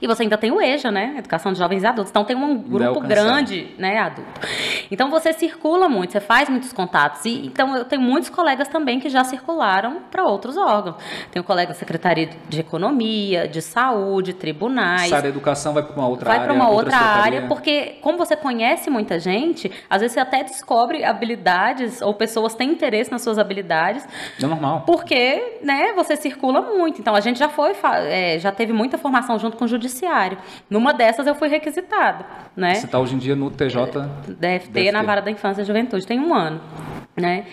[0.00, 1.14] E você ainda tem o EJA, né?
[1.18, 2.10] Educação de Jovens e Adultos.
[2.10, 4.30] Então tem um grupo grande, né, adulto.
[4.90, 7.24] Então você circula muito, você faz muitos contatos.
[7.26, 10.96] E então eu tenho muitos colegas também que já circularam para outros órgãos.
[11.30, 15.10] Tenho colega da Secretaria de Economia, de Saúde, tribunais.
[15.10, 16.46] Da educação, vai para uma outra Vai área.
[16.48, 17.22] para uma outra secretaria.
[17.22, 22.54] área, porque como você conhece muita gente, às vezes você até descobre habilidades ou pessoas
[22.54, 24.06] têm interesse nas suas habilidades,
[24.42, 24.82] É normal.
[24.86, 27.00] porque, né, você circula muito.
[27.00, 27.72] Então a gente já foi,
[28.06, 30.38] é, já teve muita formação junto com o judiciário.
[30.68, 32.24] Numa dessas eu fui requisitada,
[32.56, 32.74] né?
[32.74, 33.76] Você está hoje em dia no TJ.
[34.38, 36.60] Deve ter Deve na vara da infância e juventude, tem um ano.
[37.20, 37.44] Né?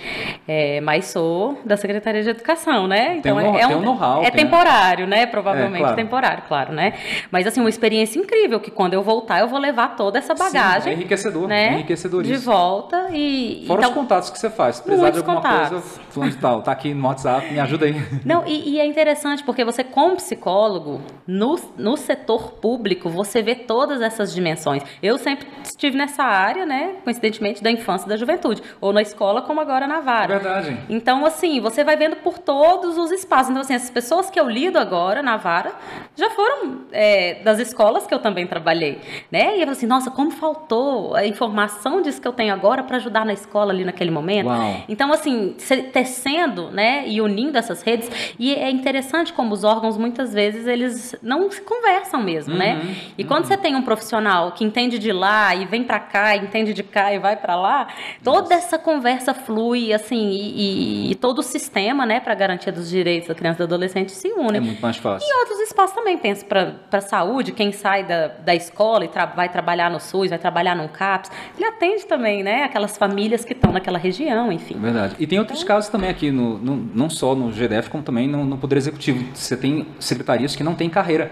[0.48, 3.18] É, mas sou da Secretaria de Educação, né?
[3.18, 5.26] Então um, é, um, know é temporário, né?
[5.26, 5.96] Provavelmente é, claro.
[5.96, 6.94] temporário, claro, né?
[7.32, 10.84] Mas assim, uma experiência incrível que quando eu voltar eu vou levar toda essa bagagem.
[10.84, 11.74] Sim, é enriquecedor, né?
[11.74, 15.38] enriquecedor De volta e fora então, os contatos que você faz, se precisar de alguma
[15.38, 15.70] contatos.
[15.70, 17.96] coisa, fulano de tal, tá aqui no WhatsApp, me ajuda aí.
[18.26, 23.56] Não, e, e, é interessante porque você como psicólogo no, no setor público você vê
[23.56, 24.84] todas essas dimensões.
[25.02, 26.96] Eu sempre estive nessa área, né?
[27.04, 30.40] Coincidentemente da infância e da juventude, ou na escola como agora na vara.
[30.40, 30.78] Verdade.
[30.90, 33.50] Então, assim, você vai vendo por todos os espaços.
[33.50, 35.74] Então, assim, as pessoas que eu lido agora na vara
[36.16, 39.02] já foram é, das escolas que eu também trabalhei,
[39.32, 39.58] né?
[39.58, 43.26] E eu assim, nossa, como faltou a informação disso que eu tenho agora para ajudar
[43.26, 44.48] na escola ali naquele momento.
[44.48, 44.84] Uau.
[44.88, 45.56] Então, assim,
[45.92, 51.16] tecendo, né, e unindo essas redes, e é interessante como os órgãos muitas vezes eles
[51.22, 52.74] não se conversam mesmo, né?
[52.74, 52.96] uhum, né?
[53.18, 53.28] E uhum.
[53.28, 56.84] quando você tem um profissional que entende de lá e vem para cá, entende de
[56.84, 57.88] cá e vai para lá,
[58.24, 62.90] toda essa conversa flui, assim, e, e, e todo o sistema, né, para garantia dos
[62.90, 64.58] direitos da criança e do adolescente se une.
[64.58, 65.26] É muito mais fácil.
[65.26, 69.26] E outros espaços também, penso para a saúde, quem sai da, da escola e tra
[69.26, 73.54] vai trabalhar no SUS, vai trabalhar no CAPS, ele atende também, né, aquelas famílias que
[73.54, 74.78] estão naquela região, enfim.
[74.78, 75.16] Verdade.
[75.18, 78.28] E tem outros então, casos também aqui, no, no, não só no GDF, como também
[78.28, 79.24] no, no Poder Executivo.
[79.34, 81.32] Você tem secretarias que não têm carreira.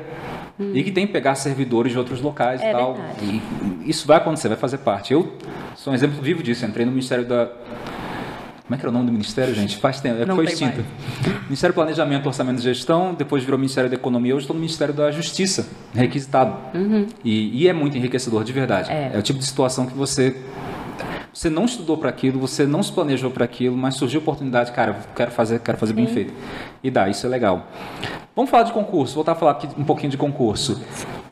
[0.58, 0.72] Hum.
[0.74, 2.94] E que tem que pegar servidores de outros locais é e tal.
[2.94, 3.42] Verdade.
[3.84, 5.12] E isso vai acontecer, vai fazer parte.
[5.12, 5.34] Eu
[5.76, 6.66] sou um exemplo vivo disso.
[6.66, 7.50] entrei no Ministério da
[8.68, 9.78] como é que era o nome do ministério, gente?
[9.78, 10.84] Faz tempo, é, Não foi extinto.
[11.46, 14.92] Ministério do Planejamento, Orçamento e Gestão, depois virou Ministério da Economia, hoje estou no Ministério
[14.92, 16.58] da Justiça, requisitado.
[16.74, 17.06] Uhum.
[17.24, 18.90] E, e, é muito enriquecedor, de verdade.
[18.92, 19.12] É.
[19.14, 20.36] é o tipo de situação que você
[21.32, 24.72] você não estudou para aquilo, você não se planejou para aquilo, mas surgiu a oportunidade,
[24.72, 26.34] cara, quero fazer, quero fazer bem feito.
[26.82, 27.68] E dá, isso é legal.
[28.34, 30.82] Vamos falar de concurso, voltar a falar aqui um pouquinho de concurso.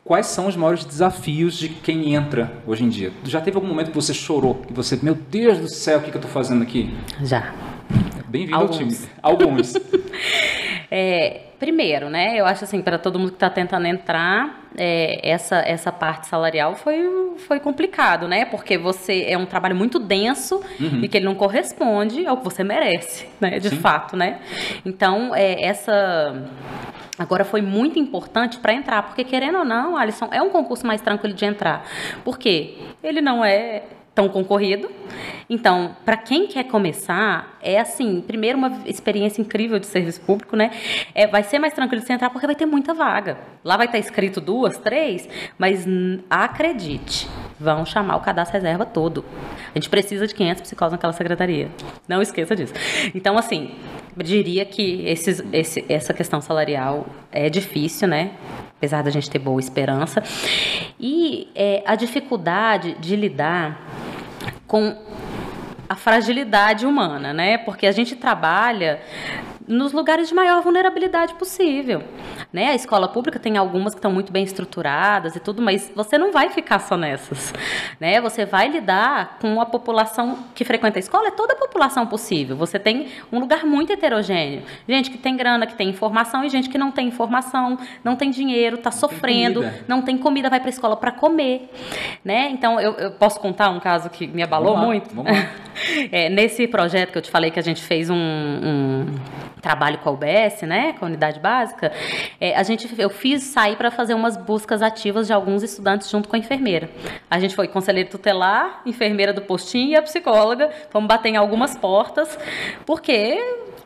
[0.04, 3.10] Quais são os maiores desafios de quem entra hoje em dia?
[3.24, 6.10] Já teve algum momento que você chorou, que você, meu Deus do céu, o que,
[6.10, 6.94] que eu estou fazendo aqui?
[7.22, 7.54] Já.
[8.28, 8.94] Bem-vindo ao time.
[9.22, 9.72] Alguns.
[10.90, 12.38] é, primeiro, né?
[12.38, 16.74] Eu acho assim, para todo mundo que está tentando entrar, é, essa, essa parte salarial
[16.74, 16.98] foi,
[17.38, 18.44] foi complicado, né?
[18.44, 21.00] Porque você é um trabalho muito denso uhum.
[21.02, 23.58] e que ele não corresponde ao que você merece, né?
[23.58, 23.76] De Sim.
[23.76, 24.40] fato, né?
[24.84, 26.44] Então, é, essa
[27.18, 31.00] Agora foi muito importante para entrar, porque querendo ou não, Alisson, é um concurso mais
[31.00, 31.86] tranquilo de entrar.
[32.24, 32.76] Por quê?
[33.02, 33.84] Ele não é
[34.14, 34.90] tão concorrido.
[35.50, 40.70] Então, para quem quer começar, é assim, primeiro uma experiência incrível de serviço público, né?
[41.14, 43.38] É, vai ser mais tranquilo de você entrar porque vai ter muita vaga.
[43.64, 45.84] Lá vai estar escrito duas, três, mas
[46.30, 49.24] acredite, vão chamar o cadastro reserva todo.
[49.74, 51.68] A gente precisa de 500 psicólogos naquela secretaria.
[52.06, 52.72] Não esqueça disso.
[53.14, 53.74] Então, assim,
[54.22, 58.32] diria que esses, esse, essa questão salarial é difícil, né?
[58.76, 60.22] Apesar da gente ter boa esperança.
[61.00, 63.80] E é, a dificuldade de lidar
[64.66, 64.96] com
[65.88, 67.58] a fragilidade humana, né?
[67.58, 69.00] Porque a gente trabalha
[69.66, 72.02] nos lugares de maior vulnerabilidade possível.
[72.52, 72.68] Né?
[72.68, 76.32] A escola pública tem algumas que estão muito bem estruturadas e tudo, mas você não
[76.32, 77.52] vai ficar só nessas.
[77.98, 78.20] Né?
[78.20, 82.56] Você vai lidar com a população que frequenta a escola, é toda a população possível.
[82.56, 84.62] Você tem um lugar muito heterogêneo.
[84.88, 88.30] Gente que tem grana, que tem informação, e gente que não tem informação, não tem
[88.30, 91.70] dinheiro, está sofrendo, tem não tem comida, vai para a escola para comer.
[92.24, 92.50] Né?
[92.50, 95.14] Então, eu, eu, posso contar um caso que me abalou muito?
[95.16, 95.50] Lá, lá.
[96.12, 99.06] É, nesse projeto que eu te falei que a gente fez um, um
[99.64, 101.90] trabalho com a UBS, né, com a unidade básica,
[102.38, 106.28] é, a gente, eu fiz sair para fazer umas buscas ativas de alguns estudantes junto
[106.28, 106.90] com a enfermeira.
[107.30, 111.76] A gente foi conselheiro tutelar, enfermeira do postinho e a psicóloga, fomos bater em algumas
[111.78, 112.38] portas,
[112.84, 113.38] porque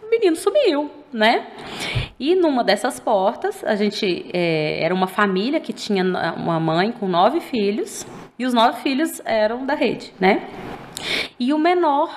[0.03, 1.47] o menino sumiu, né?
[2.19, 6.03] E numa dessas portas, a gente é, era uma família que tinha
[6.37, 8.05] uma mãe com nove filhos
[8.37, 10.43] e os nove filhos eram da rede, né?
[11.39, 12.11] E o menor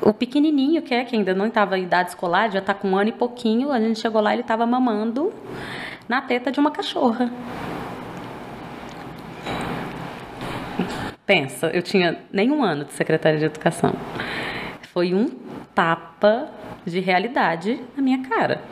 [0.00, 2.96] o pequenininho, que é que ainda não estava em idade escolar, já está com um
[2.96, 5.32] ano e pouquinho, a gente chegou lá e ele estava mamando
[6.08, 7.30] na teta de uma cachorra.
[11.24, 13.94] Pensa, eu tinha nem um ano de secretária de educação.
[14.92, 15.28] Foi um
[15.74, 16.48] tapa
[16.86, 18.62] de realidade na minha cara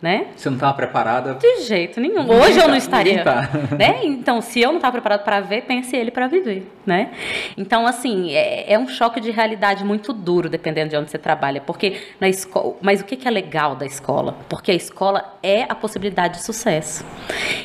[0.00, 0.28] né?
[0.34, 1.34] Você não estava preparada?
[1.34, 2.28] De jeito nenhum.
[2.30, 3.50] Hoje eu não tá, estaria, tá.
[3.78, 4.00] né?
[4.02, 7.10] Então, se eu não estava preparado para ver, pense ele para viver, né?
[7.56, 11.60] Então, assim, é, é, um choque de realidade muito duro, dependendo de onde você trabalha,
[11.60, 14.36] porque na escola, mas o que, que é legal da escola?
[14.48, 17.04] Porque a escola é a possibilidade de sucesso.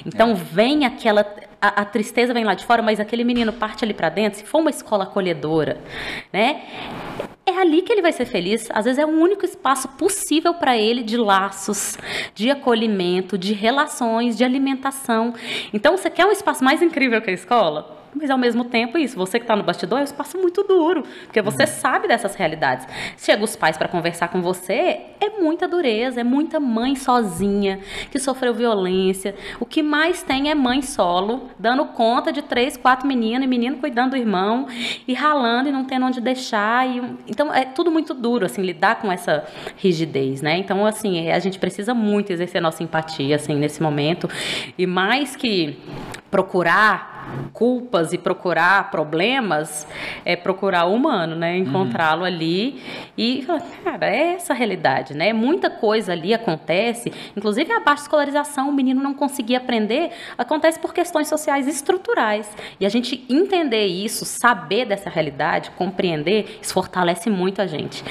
[0.06, 0.34] Então, é.
[0.34, 1.26] vem aquela
[1.62, 4.46] a, a, tristeza vem lá de fora, mas aquele menino parte ali para dentro, se
[4.46, 5.78] for uma escola acolhedora,
[6.32, 6.62] né?
[7.48, 8.68] É ali que ele vai ser feliz.
[8.72, 11.96] Às vezes é o único espaço possível para ele de laços,
[12.34, 15.34] de acolhimento, de relações, de alimentação.
[15.72, 18.05] Então, você quer um espaço mais incrível que a escola?
[18.16, 21.04] Mas ao mesmo tempo, isso, você que está no bastidor, é um espaço muito duro,
[21.26, 21.68] porque você uhum.
[21.68, 22.88] sabe dessas realidades.
[23.18, 28.18] Chega os pais para conversar com você, é muita dureza, é muita mãe sozinha que
[28.18, 29.36] sofreu violência.
[29.60, 33.78] O que mais tem é mãe solo, dando conta de três, quatro meninas e menino
[33.78, 34.68] cuidando do irmão
[35.08, 36.88] e ralando e não tendo onde deixar.
[36.88, 39.46] E, então é tudo muito duro, assim, lidar com essa
[39.78, 40.58] rigidez, né?
[40.58, 44.30] Então, assim, a gente precisa muito exercer nossa empatia, assim, nesse momento.
[44.78, 45.78] E mais que
[46.36, 47.16] procurar
[47.54, 49.88] culpas e procurar problemas,
[50.24, 51.58] é procurar o humano, né?
[51.58, 52.28] Encontrá-lo uhum.
[52.28, 52.82] ali
[53.18, 55.32] e falar, cara, é essa a realidade, né?
[55.32, 60.94] Muita coisa ali acontece, inclusive a baixa escolarização, o menino não conseguir aprender, acontece por
[60.94, 62.50] questões sociais estruturais.
[62.80, 68.04] E a gente entender isso, saber dessa realidade, compreender, isso fortalece muito a gente.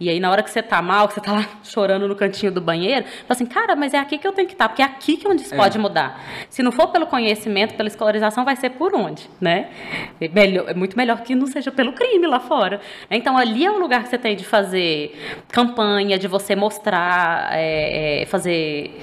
[0.00, 2.50] E aí, na hora que você tá mal, que você tá lá chorando no cantinho
[2.50, 4.82] do banheiro, fala assim, cara, mas é aqui que eu tenho que estar, tá, porque
[4.82, 5.56] é aqui que é onde isso é.
[5.56, 6.20] pode mudar.
[6.48, 9.68] Se não for pelo conhecimento, pela escolarização, vai ser por onde, né?
[10.20, 12.80] É, melhor, é muito melhor que não seja pelo crime lá fora.
[13.10, 15.14] Então, ali é um lugar que você tem de fazer
[15.48, 18.94] campanha, de você mostrar, é, é, fazer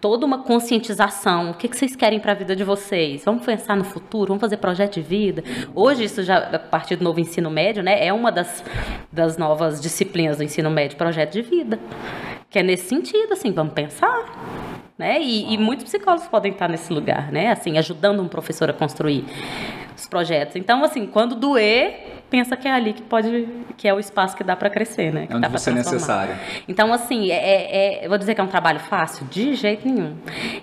[0.00, 1.50] toda uma conscientização.
[1.50, 3.24] O que, que vocês querem para a vida de vocês?
[3.24, 4.28] Vamos pensar no futuro?
[4.28, 5.44] Vamos fazer projeto de vida?
[5.74, 8.64] Hoje, isso já, a partir do novo ensino médio, né, é uma das,
[9.12, 11.78] das novas disciplinas do ensino médio, projeto de vida.
[12.48, 14.70] Que é nesse sentido, assim, vamos pensar
[15.00, 15.18] né?
[15.18, 17.50] E, e, muitos psicólogos podem estar nesse lugar, né?
[17.50, 19.24] Assim, ajudando um professor a construir
[19.96, 20.56] os projetos.
[20.56, 24.44] Então, assim, quando doer, pensa que é ali que pode, que é o espaço que
[24.44, 25.26] dá para crescer, né?
[25.26, 26.34] Que é onde você é necessário.
[26.68, 29.26] Então, assim, é, é, é, eu vou dizer que é um trabalho fácil?
[29.26, 30.16] De jeito nenhum.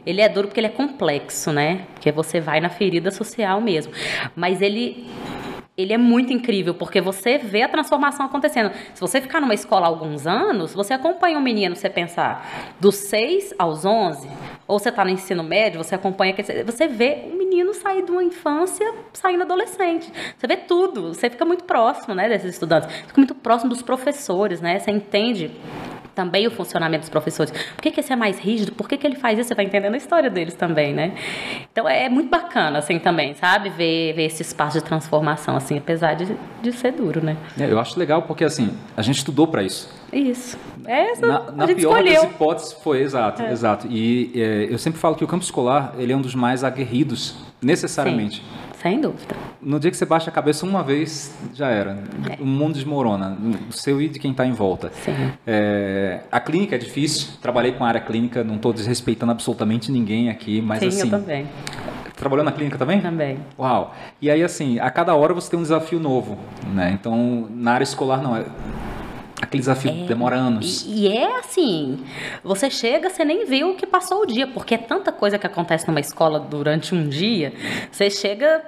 [0.05, 1.82] Ele é duro porque ele é complexo, né?
[1.93, 3.91] Porque você vai na ferida social mesmo.
[4.36, 5.05] Mas ele
[5.78, 8.71] ele é muito incrível, porque você vê a transformação acontecendo.
[8.95, 12.95] Se você ficar numa escola há alguns anos, você acompanha um menino, você pensar, dos
[12.95, 14.28] 6 aos 11,
[14.67, 16.34] ou você está no ensino médio, você acompanha,
[16.65, 20.11] você vê um menino sair de uma infância, saindo adolescente.
[20.36, 22.91] Você vê tudo, você fica muito próximo, né, desses estudantes.
[22.91, 25.51] Fica muito próximo dos professores, né, você entende
[26.18, 27.51] também o funcionamento dos professores.
[27.51, 28.72] Por que, que esse é mais rígido?
[28.72, 29.49] Por que, que ele faz isso?
[29.49, 31.13] Você vai entendendo a história deles também, né?
[31.72, 33.70] Então é muito bacana, assim, também, sabe?
[33.70, 37.38] Ver, ver esse espaço de transformação, assim, apesar de, de ser duro, né?
[37.59, 39.95] É, eu acho legal porque, assim, a gente estudou para isso.
[40.11, 40.57] Isso.
[40.88, 42.22] Essa na, na pior escolheu.
[42.24, 43.51] das hipóteses foi, exato, é.
[43.51, 43.88] exato.
[43.88, 47.36] E é, eu sempre falo que o campo escolar, ele é um dos mais aguerridos,
[47.61, 48.38] necessariamente.
[48.38, 48.66] Sim.
[48.82, 49.36] Sem dúvida.
[49.61, 51.97] No dia que você baixa a cabeça uma vez, já era.
[52.30, 52.41] É.
[52.41, 53.38] O mundo desmorona.
[53.69, 54.91] O seu e de quem está em volta.
[55.03, 55.32] Sim.
[55.45, 57.30] É, a clínica é difícil.
[57.41, 61.01] Trabalhei com a área clínica, não estou desrespeitando absolutamente ninguém aqui, mas Sim, assim.
[61.01, 61.47] eu também.
[62.15, 63.01] Trabalhou na clínica também?
[63.01, 63.38] Também.
[63.59, 63.95] Uau.
[64.21, 66.38] E aí, assim, a cada hora você tem um desafio novo,
[66.73, 66.91] né?
[66.99, 68.36] Então, na área escolar, não.
[68.36, 68.45] É
[69.41, 70.83] Aquele desafio é, demora anos.
[70.88, 72.03] E, e, é assim,
[72.43, 75.45] você chega, você nem vê o que passou o dia, porque é tanta coisa que
[75.45, 77.53] acontece numa escola durante um dia,
[77.91, 78.63] você chega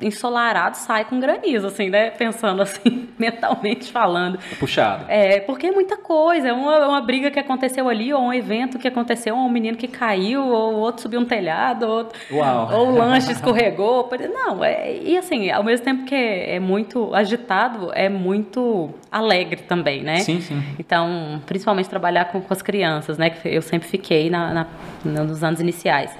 [0.00, 2.10] ensolarado, sai com granizo, assim, né?
[2.10, 4.38] Pensando assim, mentalmente falando.
[4.52, 5.04] É puxado.
[5.08, 8.78] É, porque é muita coisa, é uma, uma briga que aconteceu ali, ou um evento
[8.78, 12.70] que aconteceu, ou um menino que caiu, ou outro subiu um telhado, ou, Uau.
[12.74, 14.08] ou o lanche escorregou.
[14.32, 19.62] Não, é, e assim, ao mesmo tempo que é, é muito agitado, é muito alegre
[19.62, 20.20] também, né?
[20.20, 20.62] Sim, sim.
[20.78, 23.30] Então, principalmente trabalhar com, com as crianças, né?
[23.30, 24.66] Que eu sempre fiquei na,
[25.04, 26.10] na, nos anos iniciais.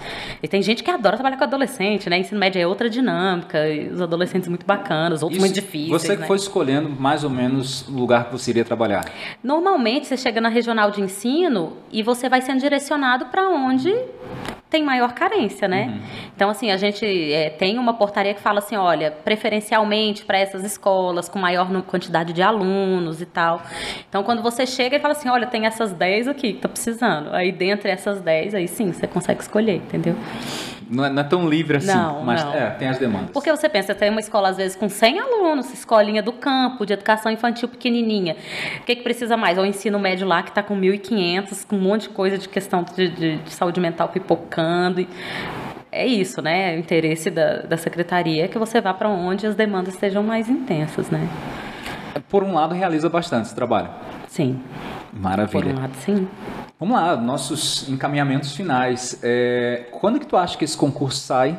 [0.42, 2.18] E tem gente que adora trabalhar com adolescente, né?
[2.18, 3.58] Ensino médio é outra dinâmica,
[3.92, 5.90] os adolescentes muito bacanas, outros Isso, muito difíceis.
[5.90, 6.26] Você que né?
[6.26, 9.04] foi escolhendo mais ou menos o lugar que você iria trabalhar?
[9.42, 13.94] Normalmente, você chega na regional de ensino e você vai sendo direcionado para onde
[14.68, 15.86] tem maior carência, né?
[15.86, 16.00] Uhum.
[16.34, 20.64] Então, assim, a gente é, tem uma portaria que fala assim, olha, preferencialmente para essas
[20.64, 23.62] escolas com maior quantidade de alunos e tal.
[24.08, 27.32] Então, quando você chega e fala assim, olha, tem essas 10 aqui que tá precisando.
[27.32, 30.16] Aí, dentre essas 10, aí sim, você consegue escolher, entendeu?
[30.88, 32.54] Não é, não é tão livre assim, não, mas não.
[32.54, 33.30] É, tem as demandas.
[33.32, 36.92] Porque você pensa, tem uma escola às vezes com 100 alunos, escolinha do campo, de
[36.92, 38.36] educação infantil pequenininha.
[38.80, 39.58] O que, que precisa mais?
[39.58, 42.48] Ou o ensino médio lá que está com 1.500, com um monte de coisa de
[42.48, 45.00] questão de, de, de saúde mental pipocando.
[45.00, 45.08] E
[45.90, 46.76] é isso, né?
[46.76, 50.48] O interesse da, da secretaria é que você vá para onde as demandas estejam mais
[50.48, 51.28] intensas, né?
[52.28, 53.88] Por um lado, realiza bastante esse trabalho.
[54.28, 54.60] Sim.
[55.16, 55.64] Maravilha.
[55.64, 56.28] Por um lado, sim.
[56.78, 59.18] Vamos lá, nossos encaminhamentos finais.
[59.22, 61.58] É, quando que tu acha que esse concurso sai?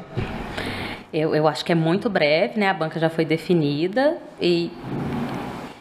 [1.11, 2.69] Eu, eu acho que é muito breve, né?
[2.69, 4.71] A banca já foi definida e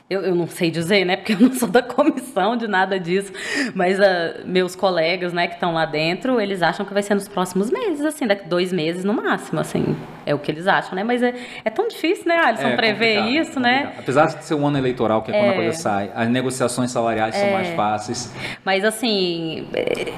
[0.09, 1.17] eu, eu não sei dizer, né?
[1.17, 3.33] Porque eu não sou da comissão de nada disso.
[3.75, 7.27] Mas uh, meus colegas, né, que estão lá dentro, eles acham que vai ser nos
[7.27, 9.97] próximos meses, assim, daqui dois meses no máximo, assim.
[10.25, 11.03] É o que eles acham, né?
[11.03, 11.35] Mas é,
[11.65, 13.95] é tão difícil, né, Alisson, é, prever isso, né?
[13.99, 15.57] Apesar de ser um ano eleitoral, que é quando a é.
[15.57, 17.75] coisa sai, as negociações salariais são mais é.
[17.75, 18.33] fáceis.
[18.65, 19.67] Mas, assim.
[19.75, 20.13] É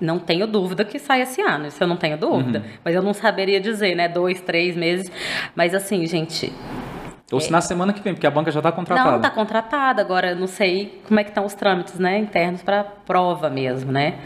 [0.00, 2.58] Não tenho dúvida que sai esse ano, isso eu não tenho dúvida.
[2.58, 2.64] Uhum.
[2.84, 4.08] Mas eu não saberia dizer, né?
[4.08, 5.08] Dois, três meses.
[5.54, 6.52] Mas assim, gente,
[7.32, 7.52] ou se é.
[7.52, 9.10] na semana que vem, porque a banca já está contratada.
[9.10, 10.02] Não, está contratada.
[10.02, 14.18] Agora, não sei como é que estão os trâmites né, internos para prova mesmo, né?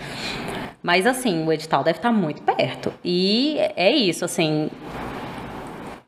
[0.83, 2.93] Mas, assim, o edital deve estar tá muito perto.
[3.05, 4.69] E é isso, assim...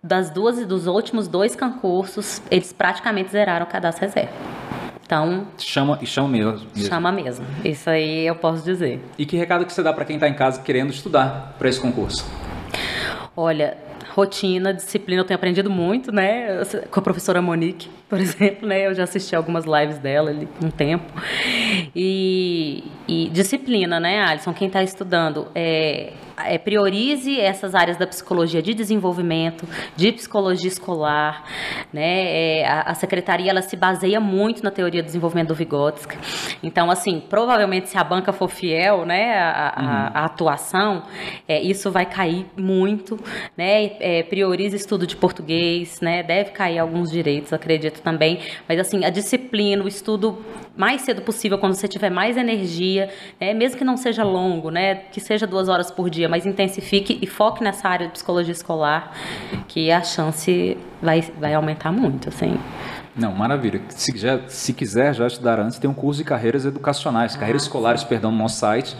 [0.02, 4.30] Das duas e dos últimos dois concursos, eles praticamente zeraram o cadastro reserva.
[5.04, 5.46] Então.
[5.58, 6.88] Chama e chama mesmo, mesmo.
[6.88, 7.46] Chama mesmo.
[7.64, 9.02] Isso aí eu posso dizer.
[9.18, 11.80] E que recado que você dá para quem está em casa querendo estudar para esse
[11.80, 12.24] concurso?
[13.34, 13.76] Olha,
[14.18, 16.64] rotina, disciplina, eu tenho aprendido muito, né?
[16.90, 18.86] Com a professora Monique, por exemplo, né?
[18.86, 21.12] Eu já assisti algumas lives dela ali um tempo.
[21.94, 24.52] E, e disciplina, né, Alisson?
[24.52, 26.12] Quem está estudando, é,
[26.44, 29.66] é, priorize essas áreas da psicologia de desenvolvimento,
[29.96, 31.44] de psicologia escolar,
[31.92, 32.60] né?
[32.60, 36.16] É, a, a, secretaria ela se baseia muito na teoria do desenvolvimento do Vygotsky.
[36.62, 40.10] Então, assim, provavelmente se a banca for fiel, né, a, a, uhum.
[40.14, 41.02] a atuação,
[41.46, 43.18] é, isso vai cair muito,
[43.56, 43.96] né?
[44.00, 46.22] É, priorize estudo de português, né?
[46.22, 48.40] Deve cair alguns direitos, acredito também.
[48.68, 50.38] Mas assim, a disciplina, o estudo
[50.78, 53.10] mais cedo possível, quando você tiver mais energia,
[53.40, 53.52] né?
[53.52, 54.94] mesmo que não seja longo, né?
[54.94, 59.12] Que seja duas horas por dia mas intensifique e foque nessa área de psicologia escolar,
[59.66, 62.56] que a chance vai, vai aumentar muito, assim.
[63.16, 63.80] Não, maravilha.
[63.88, 67.62] Se, já, se quiser já estudar antes, tem um curso de carreiras educacionais, ah, carreiras
[67.62, 68.96] escolares, perdão, no nosso site.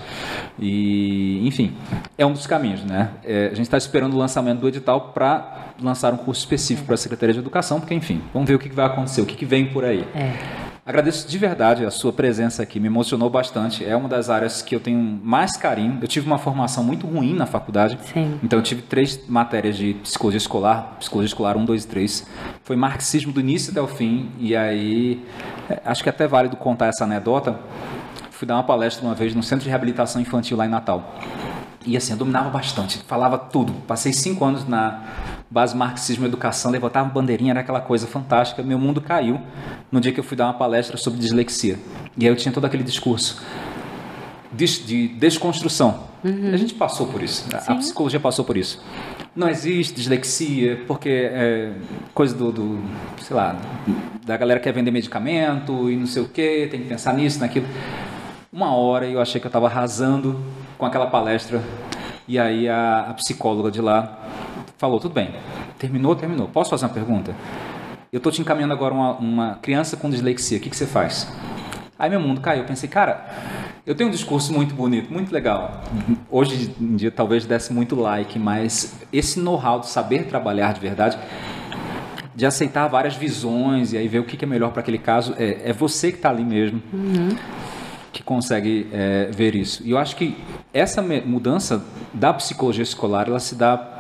[0.59, 1.77] E, enfim,
[2.17, 3.11] é um dos caminhos, né?
[3.25, 6.97] É, a gente está esperando o lançamento do edital para lançar um curso específico para
[6.97, 9.67] a Secretaria de Educação, porque, enfim, vamos ver o que vai acontecer, o que vem
[9.67, 10.05] por aí.
[10.17, 10.68] É.
[10.89, 13.85] Agradeço de verdade a sua presença aqui, me emocionou bastante.
[13.85, 15.99] É uma das áreas que eu tenho mais carinho.
[16.01, 17.99] Eu tive uma formação muito ruim na faculdade.
[18.11, 18.41] Sim.
[18.43, 22.27] Então eu tive três matérias de psicologia escolar, psicologia escolar 1, 2 e 3.
[22.65, 24.31] Foi marxismo do início até o fim.
[24.39, 25.23] E aí,
[25.69, 27.61] é, acho que é até válido contar essa anedota.
[28.31, 31.15] Fui dar uma palestra uma vez no Centro de Reabilitação Infantil lá em Natal.
[31.89, 33.73] E assim, eu dominava bastante, falava tudo.
[33.87, 35.03] Passei cinco anos na
[35.51, 38.63] base marxismo educação, levantava bandeirinha, era aquela coisa fantástica.
[38.63, 39.41] Meu mundo caiu
[39.91, 41.79] no dia que eu fui dar uma palestra sobre dislexia.
[42.15, 43.43] E aí eu tinha todo aquele discurso
[44.53, 46.09] de, de desconstrução.
[46.23, 46.51] Uhum.
[46.53, 47.57] A gente passou por isso, Sim.
[47.73, 48.85] a psicologia passou por isso.
[49.35, 51.73] Não existe dislexia, porque é
[52.13, 52.81] coisa do, do,
[53.23, 53.57] sei lá,
[54.27, 57.41] da galera que quer vender medicamento e não sei o que, tem que pensar nisso,
[57.41, 57.67] naquilo.
[58.53, 60.39] Uma hora eu achei que eu estava arrasando
[60.79, 61.63] com aquela palestra.
[62.27, 64.19] E aí a, a psicóloga de lá
[64.79, 65.35] falou, tudo bem,
[65.79, 66.49] terminou, terminou.
[66.49, 67.35] Posso fazer uma pergunta?
[68.13, 71.31] Eu estou te encaminhando agora uma, uma criança com dislexia, o que, que você faz?
[71.99, 73.29] Aí meu mundo caiu, eu pensei, cara,
[73.85, 75.83] eu tenho um discurso muito bonito, muito legal.
[76.31, 81.19] Hoje em dia talvez desse muito like, mas esse know-how de saber trabalhar de verdade,
[82.35, 85.71] de aceitar várias visões e aí ver o que é melhor para aquele caso, é,
[85.71, 86.81] é você que está ali mesmo.
[86.93, 87.37] Uhum.
[88.13, 89.83] Que consegue é, ver isso.
[89.85, 90.37] E eu acho que
[90.73, 93.99] essa mudança da psicologia escolar ela se dá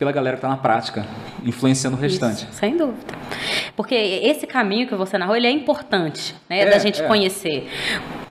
[0.00, 1.06] pela galera que está na prática,
[1.44, 2.44] influenciando o restante.
[2.44, 3.14] Isso, sem dúvida.
[3.76, 7.06] Porque esse caminho que você narrou, ele é importante, né, é, da gente é.
[7.06, 7.68] conhecer,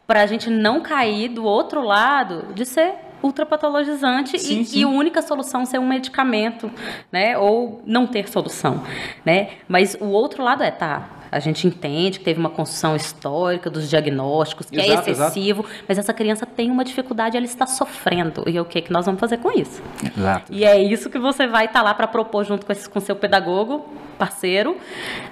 [0.08, 4.80] para a gente não cair do outro lado de ser ultrapatologizante sim, e, sim.
[4.80, 6.72] e a única solução ser um medicamento,
[7.12, 8.84] né, ou não ter solução,
[9.24, 9.50] né?
[9.68, 13.90] Mas o outro lado é tá, a gente entende que teve uma construção histórica dos
[13.90, 15.86] diagnósticos, que é exato, é excessivo, exato.
[15.88, 18.44] mas essa criança tem uma dificuldade, ela está sofrendo.
[18.48, 19.82] E o que, que nós vamos fazer com isso?
[20.04, 20.52] Exato.
[20.52, 23.00] E é isso que você vai estar tá lá para propor junto com, esse, com
[23.00, 23.86] seu pedagogo,
[24.20, 24.76] parceiro,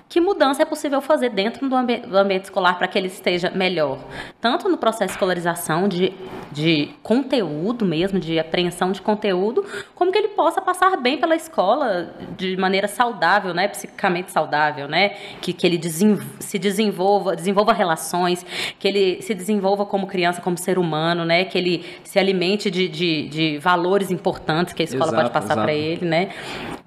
[0.08, 3.52] que mudança é possível fazer dentro do, ambi do ambiente escolar para que ele esteja
[3.52, 4.00] melhor,
[4.40, 6.14] tanto no processo de escolarização, de,
[6.52, 12.14] de conteúdo mesmo, de apreensão de conteúdo, como que ele possa passar bem pela escola
[12.38, 15.10] de maneira saudável, né, psicicamente saudável, né,
[15.42, 18.46] que, que ele se desenvolva, desenvolva relações,
[18.80, 22.88] que ele se desenvolva como criança, como ser humano, né, que ele se alimente de,
[22.88, 26.30] de, de valores importantes que a escola exato, pode passar para ele, né.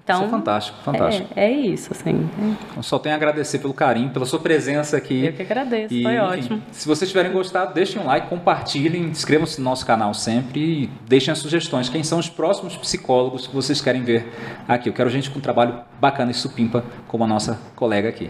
[0.03, 1.27] Então, isso é fantástico, fantástico.
[1.35, 2.29] É, é isso, assim.
[2.75, 5.25] Eu só tenho a agradecer pelo carinho, pela sua presença aqui.
[5.25, 6.61] Eu que agradeço, e, foi ótimo.
[6.71, 11.31] se vocês tiverem gostado, deixem um like, compartilhem, inscrevam-se no nosso canal sempre e deixem
[11.31, 11.87] as sugestões.
[11.87, 14.33] Quem são os próximos psicólogos que vocês querem ver
[14.67, 14.89] aqui?
[14.89, 18.29] Eu quero gente com um trabalho bacana e supimpa, como a nossa colega aqui.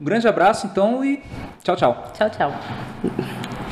[0.00, 1.22] Um grande abraço, então, e
[1.62, 2.04] tchau, tchau.
[2.12, 3.71] Tchau, tchau.